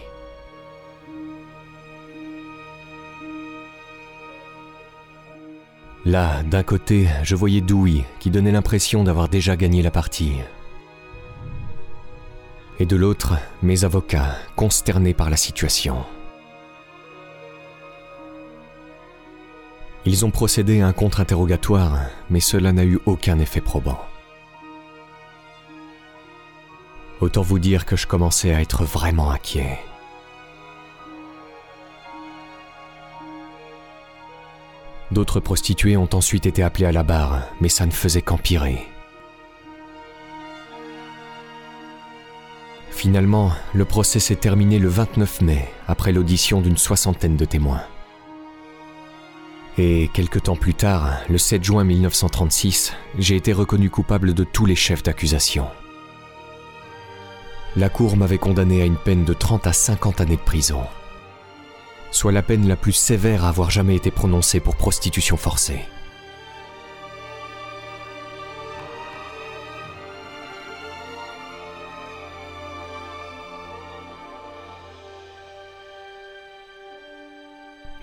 [6.04, 10.34] Là, d'un côté, je voyais Dewey qui donnait l'impression d'avoir déjà gagné la partie
[12.82, 16.04] et de l'autre, mes avocats, consternés par la situation.
[20.04, 24.00] Ils ont procédé à un contre-interrogatoire, mais cela n'a eu aucun effet probant.
[27.20, 29.78] Autant vous dire que je commençais à être vraiment inquiet.
[35.12, 38.91] D'autres prostituées ont ensuite été appelées à la barre, mais ça ne faisait qu'empirer.
[42.92, 47.82] Finalement, le procès s'est terminé le 29 mai, après l'audition d'une soixantaine de témoins.
[49.78, 54.66] Et quelque temps plus tard, le 7 juin 1936, j'ai été reconnu coupable de tous
[54.66, 55.66] les chefs d'accusation.
[57.74, 60.82] La Cour m'avait condamné à une peine de 30 à 50 années de prison,
[62.10, 65.80] soit la peine la plus sévère à avoir jamais été prononcée pour prostitution forcée.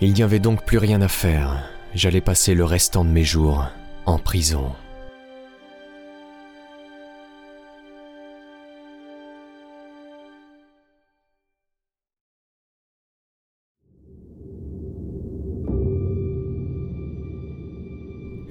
[0.02, 1.70] Il n'y avait donc plus rien à faire.
[1.94, 3.66] J'allais passer le restant de mes jours
[4.06, 4.72] en prison.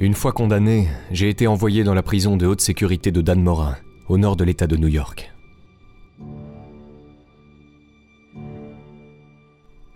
[0.01, 3.79] Une fois condamné, j'ai été envoyé dans la prison de haute sécurité de Danmora,
[4.09, 5.33] au nord de l'État de New York.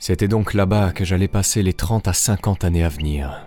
[0.04, 3.46] C'était donc là-bas que j'allais passer les 30 à 50 années à venir.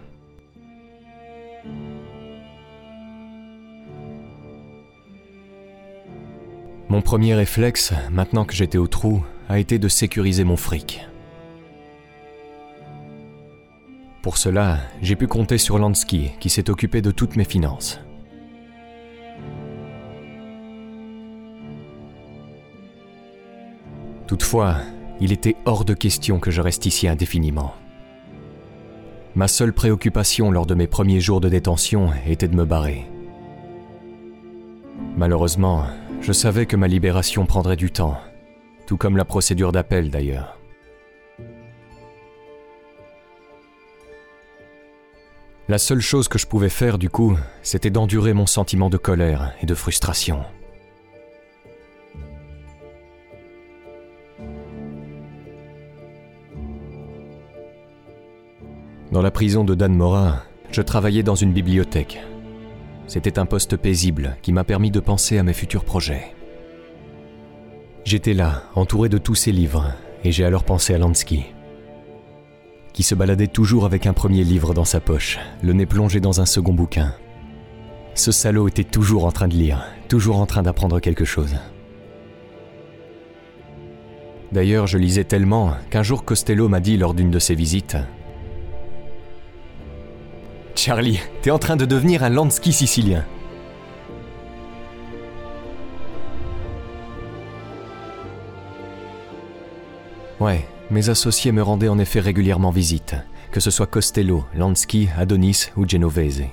[6.88, 11.06] Mon premier réflexe, maintenant que j'étais au trou, a été de sécuriser mon fric.
[14.22, 18.00] Pour cela, j'ai pu compter sur Lansky, qui s'est occupé de toutes mes finances.
[24.26, 24.78] Toutefois,
[25.20, 27.74] il était hors de question que je reste ici indéfiniment.
[29.36, 33.06] Ma seule préoccupation lors de mes premiers jours de détention était de me barrer.
[35.18, 35.86] Malheureusement,
[36.22, 38.18] je savais que ma libération prendrait du temps,
[38.88, 40.58] tout comme la procédure d'appel d'ailleurs.
[45.68, 49.54] La seule chose que je pouvais faire du coup, c'était d'endurer mon sentiment de colère
[49.62, 50.44] et de frustration.
[59.16, 62.22] Dans la prison de Dan Mora, je travaillais dans une bibliothèque.
[63.08, 66.36] C'était un poste paisible qui m'a permis de penser à mes futurs projets.
[68.04, 69.94] J'étais là, entouré de tous ces livres,
[70.26, 71.46] et j'ai alors pensé à Lansky,
[72.92, 76.42] qui se baladait toujours avec un premier livre dans sa poche, le nez plongé dans
[76.42, 77.14] un second bouquin.
[78.16, 81.56] Ce salaud était toujours en train de lire, toujours en train d'apprendre quelque chose.
[84.52, 87.96] D'ailleurs, je lisais tellement qu'un jour Costello m'a dit lors d'une de ses visites
[90.76, 93.26] Charlie, t'es en train de devenir un Lansky sicilien.
[100.40, 103.16] Ouais, mes associés me rendaient en effet régulièrement visite,
[103.52, 106.44] que ce soit Costello, Lansky, Adonis ou Genovese.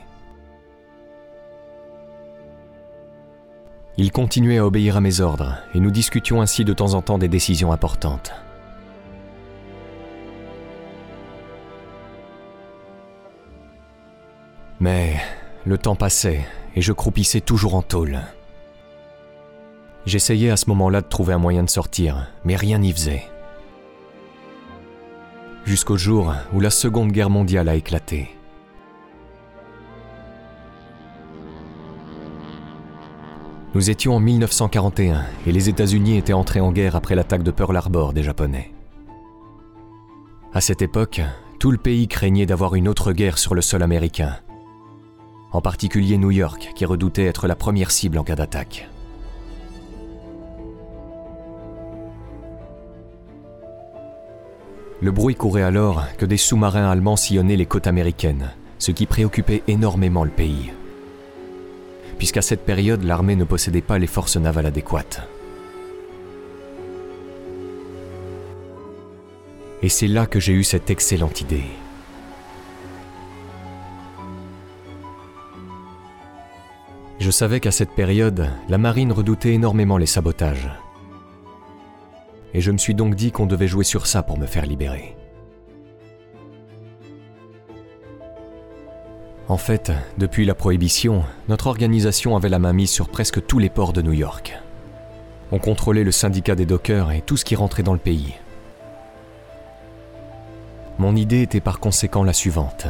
[3.98, 7.18] Ils continuaient à obéir à mes ordres, et nous discutions ainsi de temps en temps
[7.18, 8.32] des décisions importantes.
[14.82, 15.14] Mais
[15.64, 18.18] le temps passait et je croupissais toujours en tôle.
[20.06, 23.22] J'essayais à ce moment-là de trouver un moyen de sortir, mais rien n'y faisait.
[25.64, 28.28] Jusqu'au jour où la Seconde Guerre mondiale a éclaté.
[33.76, 37.76] Nous étions en 1941 et les États-Unis étaient entrés en guerre après l'attaque de Pearl
[37.76, 38.72] Harbor des Japonais.
[40.52, 41.20] À cette époque,
[41.60, 44.38] tout le pays craignait d'avoir une autre guerre sur le sol américain,
[45.52, 48.88] en particulier New York, qui redoutait être la première cible en cas d'attaque.
[55.00, 59.64] Le bruit courait alors que des sous-marins allemands sillonnaient les côtes américaines, ce qui préoccupait
[59.66, 60.70] énormément le pays.
[62.18, 65.22] Puisqu'à cette période, l'armée ne possédait pas les forces navales adéquates.
[69.82, 71.64] Et c'est là que j'ai eu cette excellente idée.
[77.22, 80.68] Je savais qu'à cette période, la marine redoutait énormément les sabotages.
[82.52, 85.14] Et je me suis donc dit qu'on devait jouer sur ça pour me faire libérer.
[89.46, 93.70] En fait, depuis la prohibition, notre organisation avait la main mise sur presque tous les
[93.70, 94.60] ports de New York.
[95.52, 98.34] On contrôlait le syndicat des dockers et tout ce qui rentrait dans le pays.
[100.98, 102.88] Mon idée était par conséquent la suivante.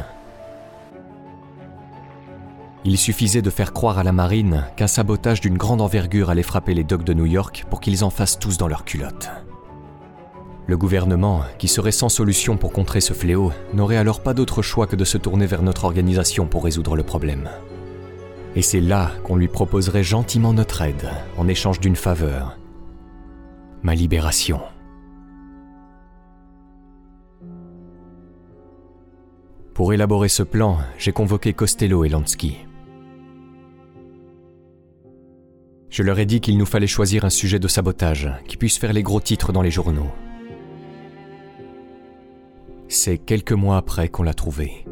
[2.85, 6.73] Il suffisait de faire croire à la marine qu'un sabotage d'une grande envergure allait frapper
[6.73, 9.29] les docks de New York pour qu'ils en fassent tous dans leurs culottes.
[10.67, 14.87] Le gouvernement, qui serait sans solution pour contrer ce fléau, n'aurait alors pas d'autre choix
[14.87, 17.49] que de se tourner vers notre organisation pour résoudre le problème.
[18.55, 22.57] Et c'est là qu'on lui proposerait gentiment notre aide, en échange d'une faveur.
[23.81, 24.61] Ma libération.
[29.73, 32.57] Pour élaborer ce plan, j'ai convoqué Costello et Lansky.
[35.93, 38.93] Je leur ai dit qu'il nous fallait choisir un sujet de sabotage qui puisse faire
[38.93, 40.09] les gros titres dans les journaux.
[42.87, 44.87] C'est quelques mois après qu'on l'a trouvé.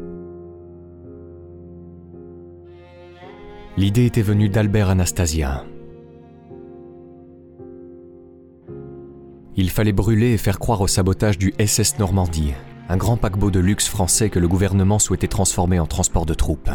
[3.76, 5.64] L'idée était venue d'Albert Anastasia.
[9.56, 12.52] Il fallait brûler et faire croire au sabotage du SS Normandie,
[12.88, 16.70] un grand paquebot de luxe français que le gouvernement souhaitait transformer en transport de troupes.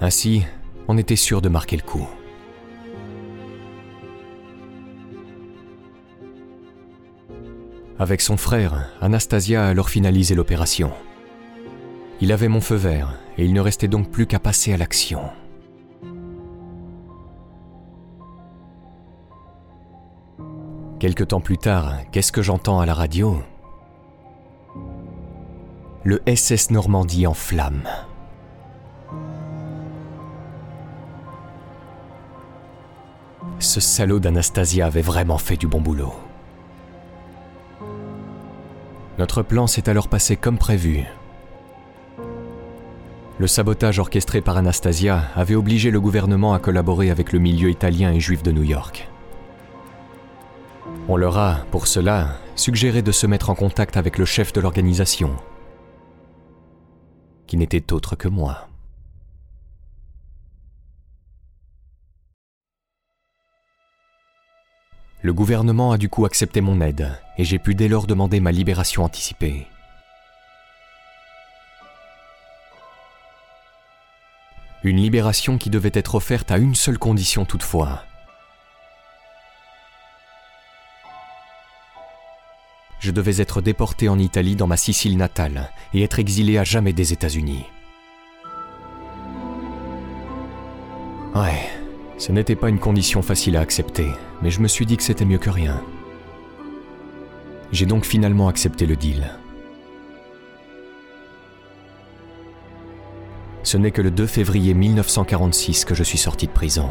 [0.00, 0.42] Ainsi,
[0.88, 2.08] on était sûr de marquer le coup.
[7.98, 10.92] Avec son frère, Anastasia a alors finalisé l'opération.
[12.20, 15.20] Il avait mon feu vert et il ne restait donc plus qu'à passer à l'action.
[21.00, 23.40] Quelque temps plus tard, qu'est-ce que j'entends à la radio?
[26.02, 27.88] Le SS Normandie en flammes.
[33.68, 36.14] Ce salaud d'Anastasia avait vraiment fait du bon boulot.
[39.18, 41.04] Notre plan s'est alors passé comme prévu.
[43.36, 48.10] Le sabotage orchestré par Anastasia avait obligé le gouvernement à collaborer avec le milieu italien
[48.10, 49.06] et juif de New York.
[51.06, 54.62] On leur a, pour cela, suggéré de se mettre en contact avec le chef de
[54.62, 55.36] l'organisation,
[57.46, 58.67] qui n'était autre que moi.
[65.20, 68.52] Le gouvernement a du coup accepté mon aide et j'ai pu dès lors demander ma
[68.52, 69.66] libération anticipée.
[74.84, 78.04] Une libération qui devait être offerte à une seule condition toutefois.
[83.00, 86.92] Je devais être déporté en Italie dans ma Sicile natale et être exilé à jamais
[86.92, 87.64] des États-Unis.
[91.34, 91.68] Ouais,
[92.18, 94.08] ce n'était pas une condition facile à accepter,
[94.42, 95.80] mais je me suis dit que c'était mieux que rien.
[97.70, 99.30] J'ai donc finalement accepté le deal.
[103.62, 106.90] Ce n'est que le 2 février 1946 que je suis sorti de prison.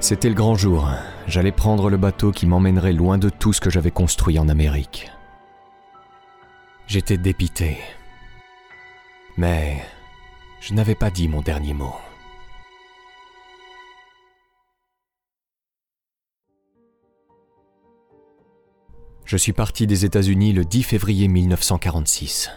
[0.00, 0.88] C'était le grand jour.
[1.26, 5.10] J'allais prendre le bateau qui m'emmènerait loin de tout ce que j'avais construit en Amérique.
[6.86, 7.78] J'étais dépité.
[9.36, 9.82] Mais
[10.60, 11.94] je n'avais pas dit mon dernier mot.
[19.28, 22.48] Je suis parti des États-Unis le 10 février 1946.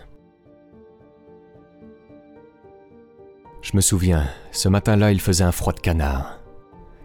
[3.62, 6.40] Je me souviens, ce matin-là, il faisait un froid de canard.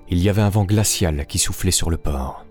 [0.09, 2.47] Il y avait un vent glacial qui soufflait sur le port.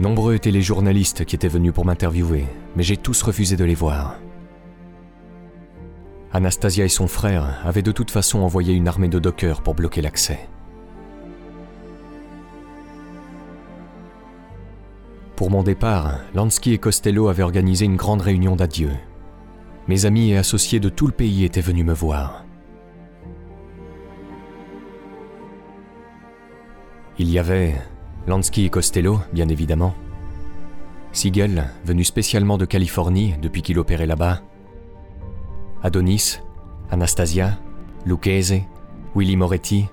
[0.00, 3.76] Nombreux étaient les journalistes qui étaient venus pour m'interviewer, mais j'ai tous refusé de les
[3.76, 4.18] voir.
[6.32, 10.02] Anastasia et son frère avaient de toute façon envoyé une armée de dockers pour bloquer
[10.02, 10.48] l'accès.
[15.36, 18.90] Pour mon départ, Lansky et Costello avaient organisé une grande réunion d'adieu.
[19.86, 22.46] Mes amis et associés de tout le pays étaient venus me voir.
[27.18, 27.74] Il y avait
[28.26, 29.94] Lansky et Costello, bien évidemment.
[31.12, 34.40] Siegel, venu spécialement de Californie depuis qu'il opérait là-bas.
[35.82, 36.40] Adonis,
[36.90, 37.58] Anastasia,
[38.06, 38.62] Lucchese,
[39.14, 39.84] Willy Moretti,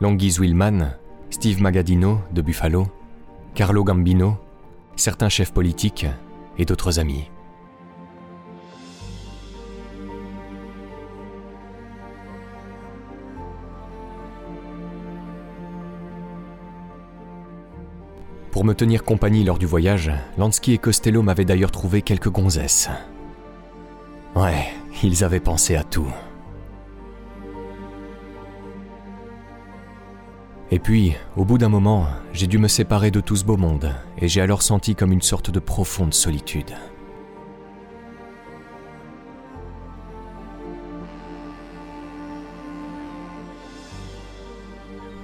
[0.00, 0.96] Longis Willman,
[1.28, 2.86] Steve Magadino de Buffalo,
[3.54, 4.38] Carlo Gambino,
[4.96, 6.06] certains chefs politiques
[6.58, 7.30] et d'autres amis.
[18.50, 22.88] Pour me tenir compagnie lors du voyage, Lansky et Costello m'avaient d'ailleurs trouvé quelques gonzesses.
[24.34, 24.68] Ouais,
[25.02, 26.10] ils avaient pensé à tout.
[30.70, 33.94] Et puis, au bout d'un moment, j'ai dû me séparer de tout ce beau monde,
[34.18, 36.74] et j'ai alors senti comme une sorte de profonde solitude.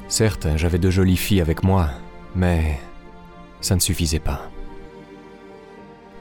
[0.07, 1.89] Certes, j'avais de jolies filles avec moi,
[2.37, 2.79] mais
[3.61, 4.49] ça ne suffisait pas.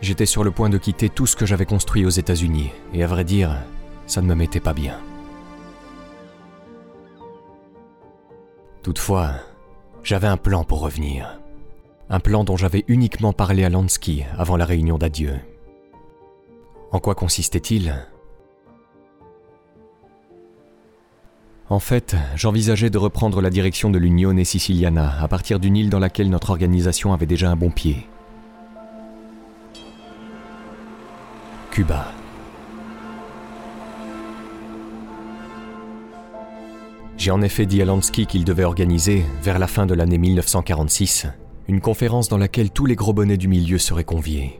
[0.01, 3.07] J'étais sur le point de quitter tout ce que j'avais construit aux États-Unis, et à
[3.07, 3.55] vrai dire,
[4.07, 4.97] ça ne me mettait pas bien.
[8.83, 9.33] Toutefois,
[10.03, 11.39] j'avais un plan pour revenir.
[12.09, 15.35] Un plan dont j'avais uniquement parlé à Lansky avant la réunion d'adieu.
[16.91, 17.95] En quoi consistait-il?
[21.69, 25.99] En fait, j'envisageais de reprendre la direction de l'Unione Siciliana à partir d'une île dans
[25.99, 28.07] laquelle notre organisation avait déjà un bon pied.
[31.69, 32.11] Cuba.
[37.21, 41.27] J'ai en effet dit à Lansky qu'il devait organiser, vers la fin de l'année 1946,
[41.67, 44.59] une conférence dans laquelle tous les gros bonnets du milieu seraient conviés.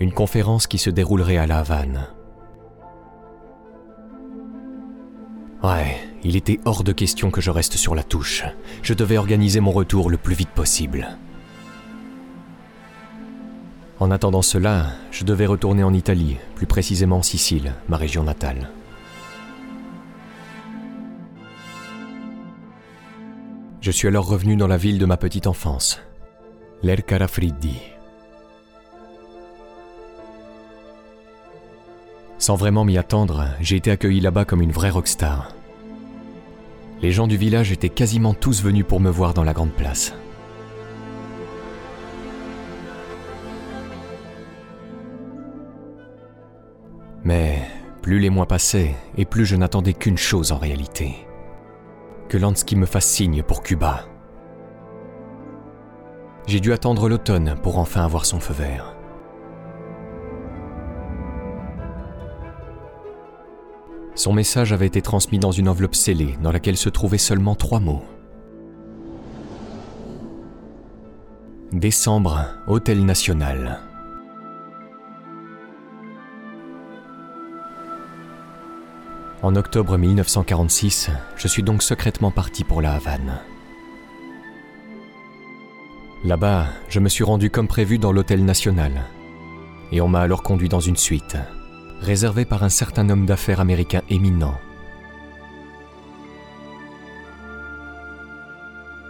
[0.00, 2.08] Une conférence qui se déroulerait à La Havane.
[5.62, 8.44] Ouais, il était hors de question que je reste sur la touche.
[8.80, 11.18] Je devais organiser mon retour le plus vite possible.
[14.00, 18.70] En attendant cela, je devais retourner en Italie, plus précisément en Sicile, ma région natale.
[23.84, 26.00] Je suis alors revenu dans la ville de ma petite enfance,
[26.82, 27.82] l'Ercarafriddi.
[32.38, 35.54] Sans vraiment m'y attendre, j'ai été accueilli là-bas comme une vraie rockstar.
[37.02, 40.14] Les gens du village étaient quasiment tous venus pour me voir dans la grande place.
[47.22, 47.58] Mais
[48.00, 51.23] plus les mois passaient, et plus je n'attendais qu'une chose en réalité.
[52.28, 54.06] Que Lansky me fasse signe pour Cuba.
[56.46, 58.94] J'ai dû attendre l'automne pour enfin avoir son feu vert.
[64.14, 67.80] Son message avait été transmis dans une enveloppe scellée dans laquelle se trouvaient seulement trois
[67.80, 68.04] mots.
[71.72, 73.80] Décembre, Hôtel National.
[79.44, 83.42] En octobre 1946, je suis donc secrètement parti pour la Havane.
[86.24, 89.04] Là-bas, je me suis rendu comme prévu dans l'hôtel national,
[89.92, 91.36] et on m'a alors conduit dans une suite,
[92.00, 94.54] réservée par un certain homme d'affaires américain éminent.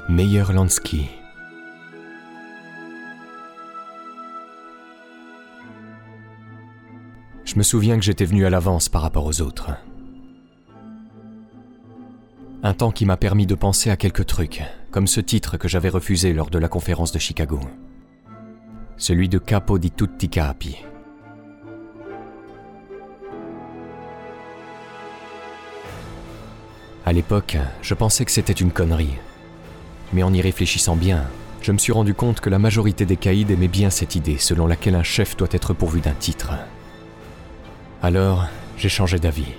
[0.08, 1.10] Meyer Lansky.
[7.44, 9.70] Je me souviens que j'étais venu à l'avance par rapport aux autres.
[12.66, 15.90] Un temps qui m'a permis de penser à quelques trucs, comme ce titre que j'avais
[15.90, 17.60] refusé lors de la conférence de Chicago.
[18.96, 20.78] Celui de Capo di tutti capi.
[27.04, 29.18] À l'époque, je pensais que c'était une connerie.
[30.14, 31.26] Mais en y réfléchissant bien,
[31.60, 34.66] je me suis rendu compte que la majorité des caïds aimaient bien cette idée selon
[34.66, 36.54] laquelle un chef doit être pourvu d'un titre.
[38.02, 38.46] Alors,
[38.78, 39.52] j'ai changé d'avis.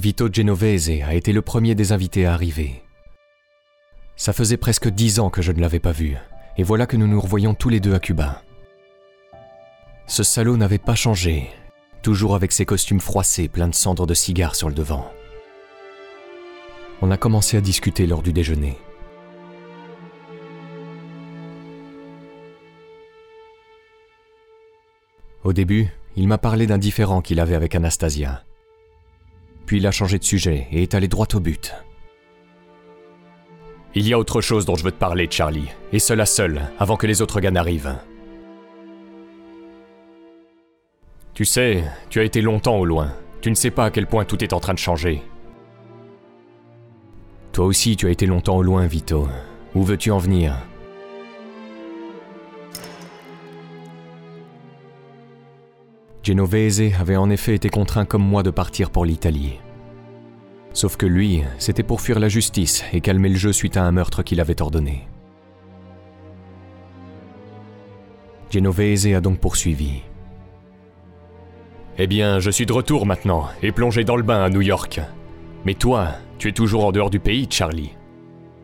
[0.00, 2.82] Vito Genovese a été le premier des invités à arriver.
[4.16, 6.16] Ça faisait presque dix ans que je ne l'avais pas vu,
[6.56, 8.42] et voilà que nous nous revoyons tous les deux à Cuba.
[10.06, 11.50] Ce salaud n'avait pas changé,
[12.00, 15.06] toujours avec ses costumes froissés pleins de cendres de cigares sur le devant.
[17.02, 18.78] On a commencé à discuter lors du déjeuner.
[25.44, 28.44] Au début, il m'a parlé d'un différend qu'il avait avec Anastasia.
[29.70, 31.76] Puis il a changé de sujet et est allé droit au but.
[33.94, 36.96] Il y a autre chose dont je veux te parler, Charlie, et cela seul, avant
[36.96, 37.94] que les autres gars n'arrivent.
[41.34, 43.14] Tu sais, tu as été longtemps au loin.
[43.42, 45.22] Tu ne sais pas à quel point tout est en train de changer.
[47.52, 49.28] Toi aussi, tu as été longtemps au loin, Vito.
[49.76, 50.56] Où veux-tu en venir?
[56.30, 59.58] Genovese avait en effet été contraint comme moi de partir pour l'Italie.
[60.72, 63.90] Sauf que lui, c'était pour fuir la justice et calmer le jeu suite à un
[63.90, 65.08] meurtre qu'il avait ordonné.
[68.48, 70.02] Genovese a donc poursuivi.
[71.98, 75.00] Eh bien, je suis de retour maintenant et plongé dans le bain à New York.
[75.64, 77.90] Mais toi, tu es toujours en dehors du pays, Charlie.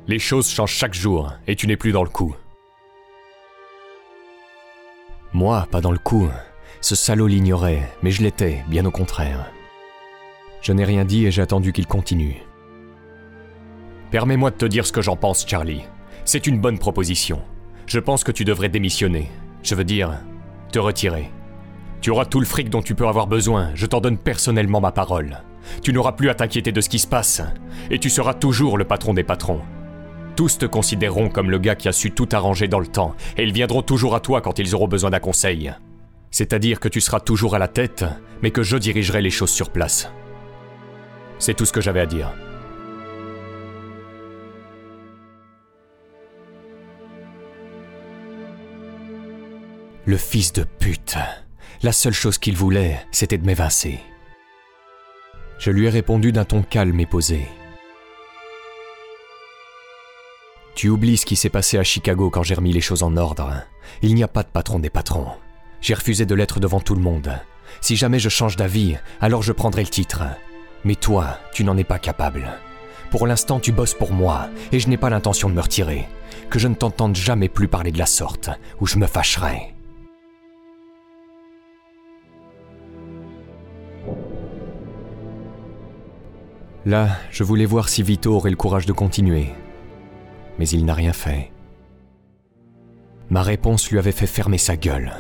[0.07, 2.37] Les choses changent chaque jour et tu n'es plus dans le coup.
[5.33, 6.29] Moi, pas dans le coup.
[6.81, 9.51] Ce salaud l'ignorait, mais je l'étais, bien au contraire.
[10.61, 12.43] Je n'ai rien dit et j'ai attendu qu'il continue.
[14.11, 15.83] Permets-moi de te dire ce que j'en pense, Charlie.
[16.24, 17.41] C'est une bonne proposition.
[17.87, 19.31] Je pense que tu devrais démissionner.
[19.62, 20.18] Je veux dire,
[20.72, 21.31] te retirer.
[22.01, 24.93] Tu auras tout le fric dont tu peux avoir besoin, je t'en donne personnellement ma
[24.93, 25.43] parole.
[25.83, 27.43] Tu n'auras plus à t'inquiéter de ce qui se passe,
[27.91, 29.62] et tu seras toujours le patron des patrons.
[30.37, 33.43] Tous te considéreront comme le gars qui a su tout arranger dans le temps, et
[33.43, 35.72] ils viendront toujours à toi quand ils auront besoin d'un conseil.
[36.31, 38.05] C'est-à-dire que tu seras toujours à la tête,
[38.43, 40.11] mais que je dirigerai les choses sur place.
[41.39, 42.33] C'est tout ce que j'avais à dire.
[50.05, 51.16] Le fils de pute.
[51.83, 53.99] La seule chose qu'il voulait, c'était de m'évincer.
[55.59, 57.49] Je lui ai répondu d'un ton calme et posé.
[60.74, 63.64] Tu oublies ce qui s'est passé à Chicago quand j'ai remis les choses en ordre.
[64.03, 65.33] Il n'y a pas de patron des patrons.
[65.87, 67.30] J'ai refusé de l'être devant tout le monde.
[67.80, 70.24] Si jamais je change d'avis, alors je prendrai le titre.
[70.82, 72.49] Mais toi, tu n'en es pas capable.
[73.12, 76.09] Pour l'instant, tu bosses pour moi, et je n'ai pas l'intention de me retirer.
[76.51, 79.76] Que je ne t'entende jamais plus parler de la sorte, ou je me fâcherai.
[86.84, 89.51] Là, je voulais voir si Vito aurait le courage de continuer.
[90.59, 91.53] Mais il n'a rien fait.
[93.30, 95.12] Ma réponse lui avait fait fermer sa gueule.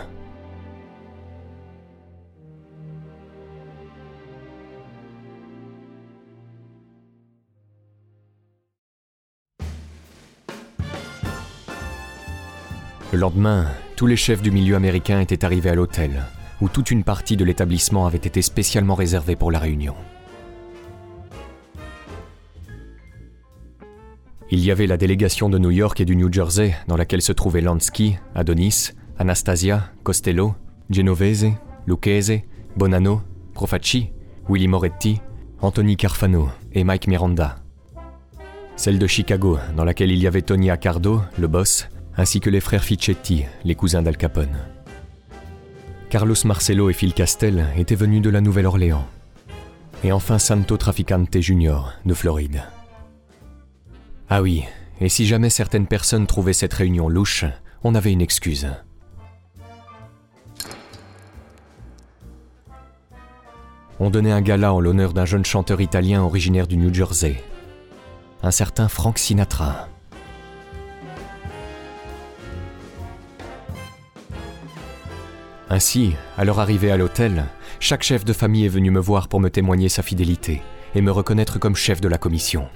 [13.12, 16.24] Le lendemain, tous les chefs du milieu américain étaient arrivés à l'hôtel,
[16.60, 19.94] où toute une partie de l'établissement avait été spécialement réservée pour la réunion.
[24.50, 27.32] Il y avait la délégation de New York et du New Jersey, dans laquelle se
[27.32, 30.56] trouvaient Lansky, Adonis, Anastasia, Costello,
[30.90, 31.52] Genovese,
[31.86, 32.42] Lucchese,
[32.76, 33.22] Bonanno,
[33.54, 34.10] Profacci,
[34.48, 35.20] Willy Moretti,
[35.60, 37.56] Anthony Carfano et Mike Miranda.
[38.74, 42.60] Celle de Chicago, dans laquelle il y avait Tony Accardo, le boss, ainsi que les
[42.60, 44.56] frères Ficcetti, les cousins d'Al Capone.
[46.08, 49.06] Carlos Marcelo et Phil Castel étaient venus de la Nouvelle-Orléans.
[50.04, 51.78] Et enfin Santo Traficante Jr.
[52.04, 52.62] de Floride.
[54.28, 54.64] Ah oui,
[55.00, 57.44] et si jamais certaines personnes trouvaient cette réunion louche,
[57.82, 58.68] on avait une excuse.
[63.98, 67.42] On donnait un gala en l'honneur d'un jeune chanteur italien originaire du New Jersey,
[68.42, 69.88] un certain Frank Sinatra.
[75.68, 77.44] Ainsi, à leur arrivée à l'hôtel,
[77.80, 80.62] chaque chef de famille est venu me voir pour me témoigner sa fidélité
[80.94, 82.68] et me reconnaître comme chef de la commission.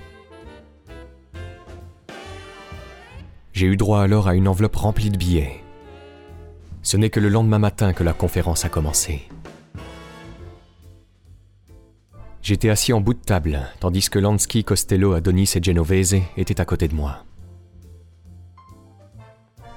[3.52, 5.62] J'ai eu droit alors à une enveloppe remplie de billets.
[6.82, 9.28] Ce n'est que le lendemain matin que la conférence a commencé.
[12.42, 16.64] J'étais assis en bout de table, tandis que Lansky, Costello, Adonis et Genovese étaient à
[16.64, 17.24] côté de moi.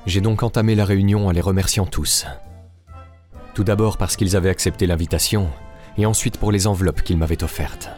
[0.06, 2.26] J'ai donc entamé la réunion en les remerciant tous.
[3.54, 5.50] Tout d'abord parce qu'ils avaient accepté l'invitation,
[5.98, 7.90] et ensuite pour les enveloppes qu'ils m'avaient offertes.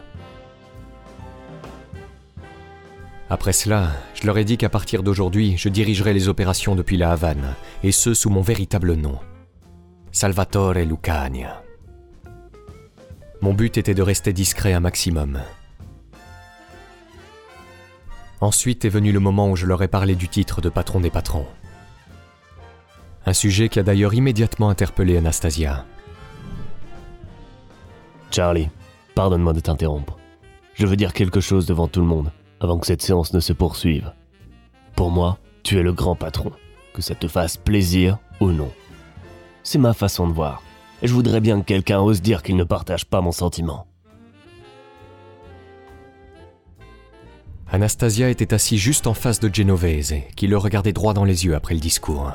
[3.28, 7.10] Après cela, je leur ai dit qu'à partir d'aujourd'hui, je dirigerai les opérations depuis la
[7.10, 9.18] Havane, et ce sous mon véritable nom,
[10.12, 11.62] Salvatore Lucania.
[13.40, 15.40] Mon but était de rester discret un maximum.
[18.40, 21.10] Ensuite est venu le moment où je leur ai parlé du titre de patron des
[21.10, 21.46] patrons.
[23.28, 25.84] Un sujet qui a d'ailleurs immédiatement interpellé Anastasia.
[28.30, 28.68] Charlie,
[29.16, 30.16] pardonne-moi de t'interrompre.
[30.74, 33.52] Je veux dire quelque chose devant tout le monde, avant que cette séance ne se
[33.52, 34.12] poursuive.
[34.94, 36.52] Pour moi, tu es le grand patron,
[36.94, 38.70] que ça te fasse plaisir ou non.
[39.64, 40.62] C'est ma façon de voir,
[41.02, 43.88] et je voudrais bien que quelqu'un ose dire qu'il ne partage pas mon sentiment.
[47.72, 51.56] Anastasia était assise juste en face de Genovese, qui le regardait droit dans les yeux
[51.56, 52.32] après le discours.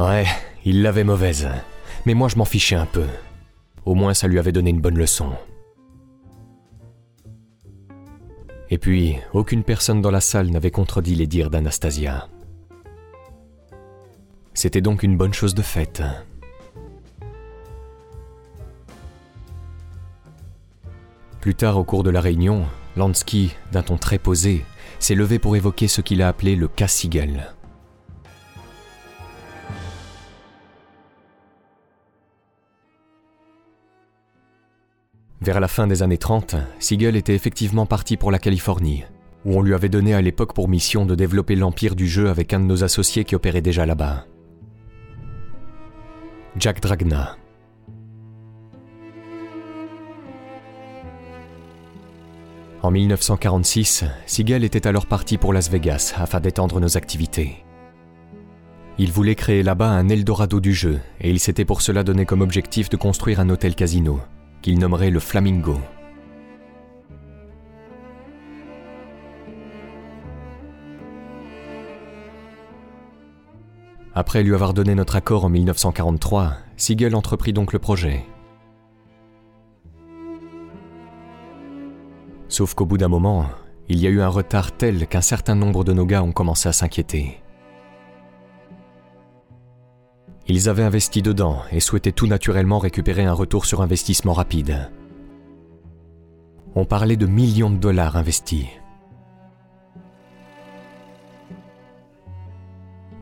[0.00, 0.24] Ouais,
[0.64, 1.46] il l'avait mauvaise.
[2.06, 3.04] Mais moi je m'en fichais un peu.
[3.84, 5.28] Au moins ça lui avait donné une bonne leçon.
[8.70, 12.28] Et puis, aucune personne dans la salle n'avait contredit les dires d'Anastasia.
[14.54, 16.02] C'était donc une bonne chose de faite.
[21.42, 22.64] Plus tard au cours de la réunion,
[22.96, 24.64] Lansky, d'un ton très posé,
[24.98, 27.52] s'est levé pour évoquer ce qu'il a appelé le cas Siegel.
[35.42, 39.04] Vers la fin des années 30, Siegel était effectivement parti pour la Californie,
[39.46, 42.52] où on lui avait donné à l'époque pour mission de développer l'empire du jeu avec
[42.52, 44.26] un de nos associés qui opérait déjà là-bas.
[46.58, 47.38] Jack Dragna.
[52.82, 57.64] En 1946, Siegel était alors parti pour Las Vegas afin d'étendre nos activités.
[58.98, 62.42] Il voulait créer là-bas un Eldorado du jeu et il s'était pour cela donné comme
[62.42, 64.20] objectif de construire un hôtel casino,
[64.62, 65.78] qu'il nommerait le Flamingo.
[74.14, 78.24] Après lui avoir donné notre accord en 1943, Siegel entreprit donc le projet.
[82.48, 83.46] Sauf qu'au bout d'un moment,
[83.88, 86.68] il y a eu un retard tel qu'un certain nombre de nos gars ont commencé
[86.68, 87.40] à s'inquiéter.
[90.52, 94.90] Ils avaient investi dedans et souhaitaient tout naturellement récupérer un retour sur investissement rapide.
[96.74, 98.66] On parlait de millions de dollars investis.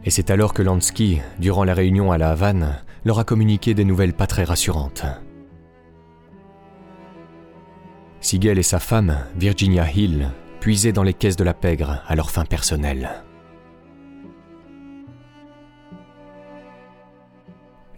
[0.06, 3.84] Et c'est alors que Lansky, durant la réunion à la Havane, leur a communiqué des
[3.84, 5.04] nouvelles pas très rassurantes.
[8.22, 12.30] Siegel et sa femme, Virginia Hill, puisaient dans les caisses de la pègre à leur
[12.30, 13.22] fin personnelle.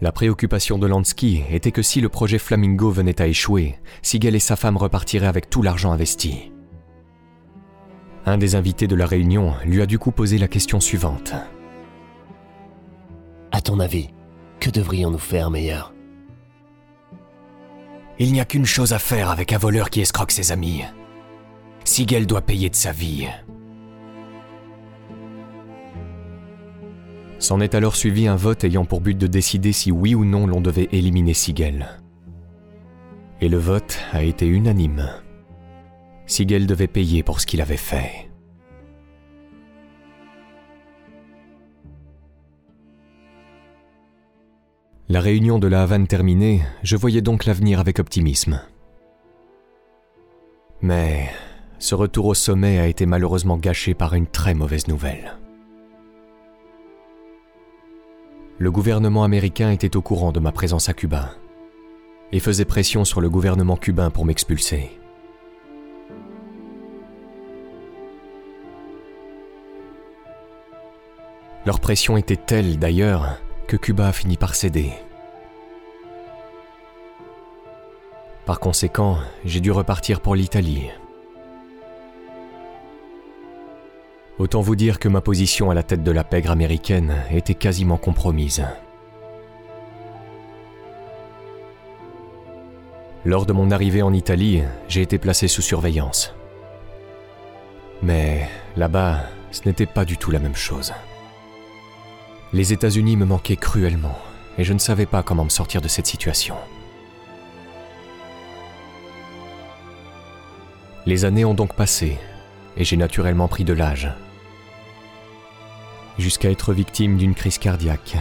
[0.01, 4.39] La préoccupation de Lansky était que si le projet Flamingo venait à échouer, Siegel et
[4.39, 6.51] sa femme repartiraient avec tout l'argent investi.
[8.25, 11.33] Un des invités de la réunion lui a du coup posé la question suivante.
[13.51, 14.09] À ton avis,
[14.59, 15.93] que devrions-nous faire meilleur?
[18.17, 20.81] Il n'y a qu'une chose à faire avec un voleur qui escroque ses amis.
[21.83, 23.27] Siegel doit payer de sa vie.
[27.41, 30.45] S'en est alors suivi un vote ayant pour but de décider si oui ou non
[30.45, 31.87] l'on devait éliminer Siegel.
[33.41, 35.09] Et le vote a été unanime.
[36.27, 38.29] Siegel devait payer pour ce qu'il avait fait.
[45.09, 48.61] La réunion de la Havane terminée, je voyais donc l'avenir avec optimisme.
[50.81, 51.31] Mais
[51.79, 55.40] ce retour au sommet a été malheureusement gâché par une très mauvaise nouvelle.
[58.61, 61.31] Le gouvernement américain était au courant de ma présence à Cuba
[62.31, 64.91] et faisait pression sur le gouvernement cubain pour m'expulser.
[71.65, 74.91] Leur pression était telle d'ailleurs que Cuba a fini par céder.
[78.45, 80.91] Par conséquent, j'ai dû repartir pour l'Italie.
[84.39, 87.97] Autant vous dire que ma position à la tête de la pègre américaine était quasiment
[87.97, 88.63] compromise.
[93.23, 96.33] Lors de mon arrivée en Italie, j'ai été placé sous surveillance.
[98.01, 100.91] Mais là-bas, ce n'était pas du tout la même chose.
[102.51, 104.17] Les États-Unis me manquaient cruellement
[104.57, 106.55] et je ne savais pas comment me sortir de cette situation.
[111.05, 112.17] Les années ont donc passé
[112.77, 114.09] et j'ai naturellement pris de l'âge.
[116.17, 118.17] Jusqu'à être victime d'une crise cardiaque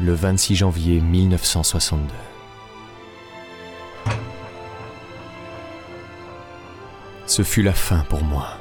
[0.00, 2.02] le 26 janvier 1962.
[7.26, 8.58] Ce fut la fin pour moi.